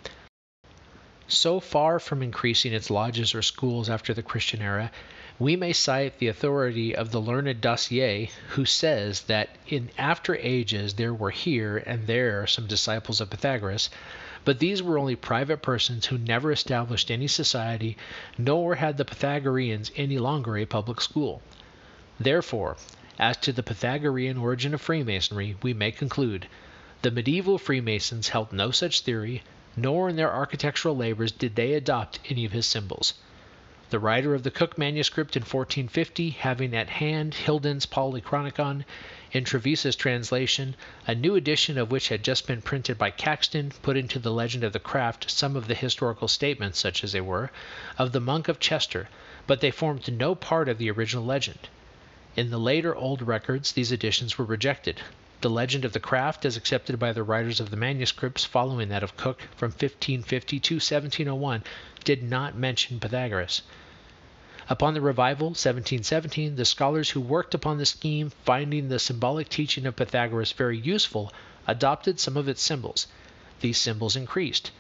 So 1.30 1.60
far 1.60 2.00
from 2.00 2.24
increasing 2.24 2.72
its 2.72 2.90
lodges 2.90 3.36
or 3.36 3.42
schools 3.42 3.90
after 3.90 4.13
the 4.13 4.24
Christian 4.24 4.62
era, 4.62 4.92
we 5.38 5.58
may 5.58 5.74
cite 5.74 6.20
the 6.20 6.30
authority 6.30 6.96
of 6.96 7.12
the 7.12 7.20
learned 7.20 7.60
Dacier, 7.60 8.30
who 8.52 8.63
says 8.63 9.24
that 9.24 9.50
in 9.68 9.90
after 9.98 10.38
ages 10.38 10.94
there 10.94 11.13
were 11.13 11.32
here 11.32 11.84
and 11.86 12.08
there 12.08 12.48
some 12.48 12.66
disciples 12.66 13.20
of 13.20 13.30
Pythagoras, 13.30 13.90
but 14.46 14.60
these 14.60 14.82
were 14.82 14.98
only 14.98 15.18
private 15.18 15.62
persons 15.62 16.06
who 16.06 16.18
never 16.18 16.50
established 16.50 17.12
any 17.12 17.28
society, 17.28 17.98
nor 18.38 18.76
had 18.76 18.96
the 18.96 19.04
Pythagoreans 19.04 19.92
any 19.98 20.18
longer 20.18 20.58
a 20.58 20.66
public 20.66 21.02
school. 21.02 21.42
Therefore, 22.18 22.78
as 23.20 23.36
to 23.38 23.52
the 23.52 23.63
Pythagorean 23.63 24.38
origin 24.38 24.74
of 24.74 24.80
Freemasonry, 24.80 25.58
we 25.62 25.74
may 25.74 25.92
conclude 25.92 26.48
the 27.02 27.12
medieval 27.12 27.58
Freemasons 27.58 28.30
held 28.30 28.54
no 28.54 28.72
such 28.72 29.02
theory, 29.02 29.44
nor 29.78 30.10
in 30.10 30.16
their 30.16 30.34
architectural 30.34 30.98
labors 30.98 31.32
did 31.32 31.56
they 31.56 31.74
adopt 31.74 32.20
any 32.28 32.44
of 32.44 32.52
his 32.52 32.66
symbols. 32.66 33.13
The 33.90 34.00
writer 34.00 34.36
of 34.36 34.44
the 34.44 34.52
Cook 34.52 34.78
manuscript 34.78 35.38
in 35.38 35.44
1450, 35.44 36.32
having 36.32 36.76
at 36.76 36.90
hand 36.90 37.36
Higden's 37.46 37.86
Polychronicon, 37.86 38.84
in 39.32 39.46
Trevisa's 39.46 39.96
translation, 39.96 40.76
a 41.06 41.16
new 41.16 41.36
edition 41.36 41.78
of 41.78 41.92
which 41.92 42.10
had 42.10 42.24
just 42.24 42.48
been 42.48 42.62
printed 42.62 42.98
by 42.98 43.12
Caxton, 43.12 43.72
put 43.82 43.96
into 43.96 44.20
the 44.20 44.34
legend 44.34 44.66
of 44.66 44.74
the 44.74 44.80
craft 44.80 45.30
some 45.30 45.56
of 45.56 45.68
the 45.68 45.76
historical 45.76 46.28
statements, 46.28 46.80
such 46.80 47.04
as 47.04 47.13
they 47.13 47.22
were, 47.22 47.52
of 47.98 48.12
the 48.12 48.20
monk 48.20 48.50
of 48.50 48.60
Chester, 48.60 49.08
but 49.46 49.62
they 49.62 49.72
formed 49.72 50.12
no 50.12 50.36
part 50.36 50.68
of 50.68 50.80
the 50.80 50.92
original 50.92 51.24
legend. 51.24 51.70
In 52.36 52.50
the 52.50 52.60
later 52.60 52.94
old 52.94 53.22
records, 53.22 53.72
these 53.72 53.92
additions 53.94 54.38
were 54.38 54.46
rejected. 54.46 55.02
The 55.39 55.52
legend 55.52 55.86
of 55.86 55.93
the 55.93 56.00
craft, 56.00 56.45
as 56.45 56.58
accepted 56.58 56.97
by 56.97 57.13
the 57.13 57.21
writers 57.21 57.60
of 57.60 57.69
the 57.69 57.78
manuscripts 57.78 58.43
following 58.43 58.89
that 58.89 59.04
of 59.04 59.15
Cook 59.15 59.43
from 59.56 59.69
1550 59.69 60.60
to 60.60 60.76
1701, 60.78 61.63
did 62.04 62.23
not 62.23 62.58
mention 62.58 63.00
Pythagoras. 63.00 63.62
Upon 64.67 64.95
the 64.95 65.00
revival, 65.00 65.50
1717, 65.50 66.56
the 66.56 66.65
scholars 66.65 67.12
who 67.12 67.21
worked 67.21 67.54
upon 67.54 67.78
the 67.78 67.86
scheme, 67.86 68.32
finding 68.45 68.89
the 68.89 68.97
symbolic 68.97 69.47
teaching 69.47 69.86
of 69.86 69.95
Pythagoras 69.95 70.54
very 70.54 70.76
useful, 70.76 71.32
adopted 71.67 72.19
some 72.19 72.36
of 72.36 72.50
its 72.50 72.63
symbols. 72.63 73.06
These 73.60 73.78
symbols 73.78 74.15
increased. 74.15 74.71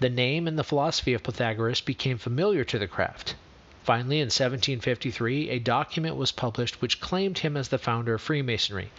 The 0.00 0.10
name 0.10 0.46
and 0.46 0.58
the 0.58 0.64
philosophy 0.64 1.14
of 1.14 1.22
Pythagoras 1.22 1.80
became 1.80 2.18
familiar 2.18 2.62
to 2.64 2.78
the 2.78 2.86
craft. 2.86 3.36
Finally, 3.84 4.18
in 4.18 4.26
1753, 4.26 5.48
a 5.48 5.58
document 5.58 6.16
was 6.16 6.30
published 6.30 6.82
which 6.82 7.00
claimed 7.00 7.38
him 7.38 7.56
as 7.56 7.68
the 7.68 7.78
founder 7.78 8.12
of 8.12 8.20
Freemasonry. 8.20 8.90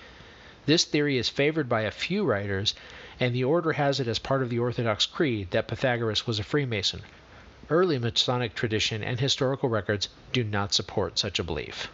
This 0.66 0.84
theory 0.84 1.18
is 1.18 1.30
favored 1.30 1.70
by 1.70 1.82
a 1.82 1.92
few 1.92 2.24
writers, 2.24 2.74
and 3.20 3.36
the 3.36 3.44
order 3.44 3.74
has 3.74 4.00
it 4.00 4.08
as 4.08 4.20
part 4.20 4.42
of 4.42 4.50
the 4.50 4.60
Orthodox 4.60 5.06
Creed 5.06 5.52
that 5.52 5.68
Pythagoras 5.68 6.26
was 6.26 6.40
a 6.40 6.44
Freemason. 6.44 7.02
Early 7.70 8.00
Masonic 8.00 8.56
tradition 8.56 9.04
and 9.04 9.20
historical 9.20 9.70
records 9.70 10.10
do 10.34 10.44
not 10.44 10.74
support 10.74 11.20
such 11.20 11.40
a 11.40 11.44
belief. 11.44 11.88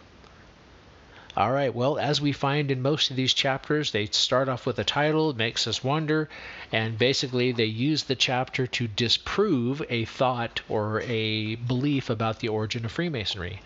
All 1.34 1.50
right, 1.50 1.74
well, 1.74 1.98
as 1.98 2.20
we 2.20 2.32
find 2.32 2.70
in 2.70 2.82
most 2.82 3.10
of 3.10 3.16
these 3.16 3.32
chapters, 3.32 3.90
they 3.90 4.04
start 4.06 4.50
off 4.50 4.66
with 4.66 4.78
a 4.78 4.84
title, 4.84 5.30
it 5.30 5.36
makes 5.36 5.66
us 5.66 5.82
wonder, 5.82 6.28
and 6.70 6.98
basically 6.98 7.52
they 7.52 7.64
use 7.64 8.02
the 8.04 8.14
chapter 8.14 8.66
to 8.66 8.86
disprove 8.86 9.82
a 9.88 10.04
thought 10.04 10.60
or 10.68 11.00
a 11.06 11.54
belief 11.54 12.10
about 12.10 12.40
the 12.40 12.48
origin 12.48 12.84
of 12.84 12.92
Freemasonry. 12.92 13.62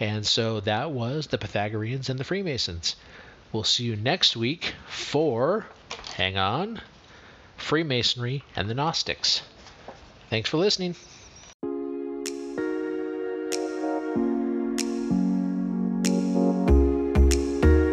And 0.00 0.26
so 0.26 0.58
that 0.60 0.90
was 0.90 1.28
the 1.28 1.38
Pythagoreans 1.38 2.08
and 2.08 2.18
the 2.18 2.24
Freemasons. 2.24 2.96
We'll 3.52 3.64
see 3.64 3.84
you 3.84 3.96
next 3.96 4.36
week 4.36 4.74
for, 4.88 5.66
hang 6.14 6.36
on, 6.36 6.80
Freemasonry 7.56 8.44
and 8.54 8.68
the 8.68 8.74
Gnostics. 8.74 9.42
Thanks 10.30 10.50
for 10.50 10.58
listening. 10.58 10.94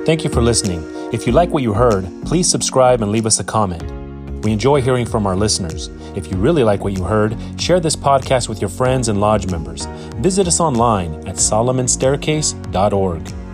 Thank 0.06 0.24
you 0.24 0.30
for 0.30 0.42
listening. 0.42 0.84
If 1.12 1.26
you 1.26 1.34
like 1.34 1.50
what 1.50 1.64
you 1.64 1.74
heard, 1.74 2.06
please 2.26 2.48
subscribe 2.48 3.02
and 3.02 3.12
leave 3.12 3.26
us 3.26 3.40
a 3.40 3.44
comment. 3.44 3.84
We 4.44 4.52
enjoy 4.52 4.82
hearing 4.82 5.08
from 5.08 5.26
our 5.26 5.36
listeners. 5.36 5.88
If 6.16 6.30
you 6.30 6.38
really 6.38 6.64
like 6.64 6.84
what 6.84 6.96
you 6.96 7.04
heard, 7.04 7.36
share 7.60 7.80
this 7.80 7.96
podcast 7.96 8.48
with 8.48 8.62
your 8.62 8.70
friends 8.70 9.08
and 9.08 9.20
lodge 9.20 9.50
members. 9.50 9.86
Visit 10.18 10.48
us 10.48 10.60
online 10.60 11.16
at 11.28 11.38
solomonstaircase.org. 11.38 13.45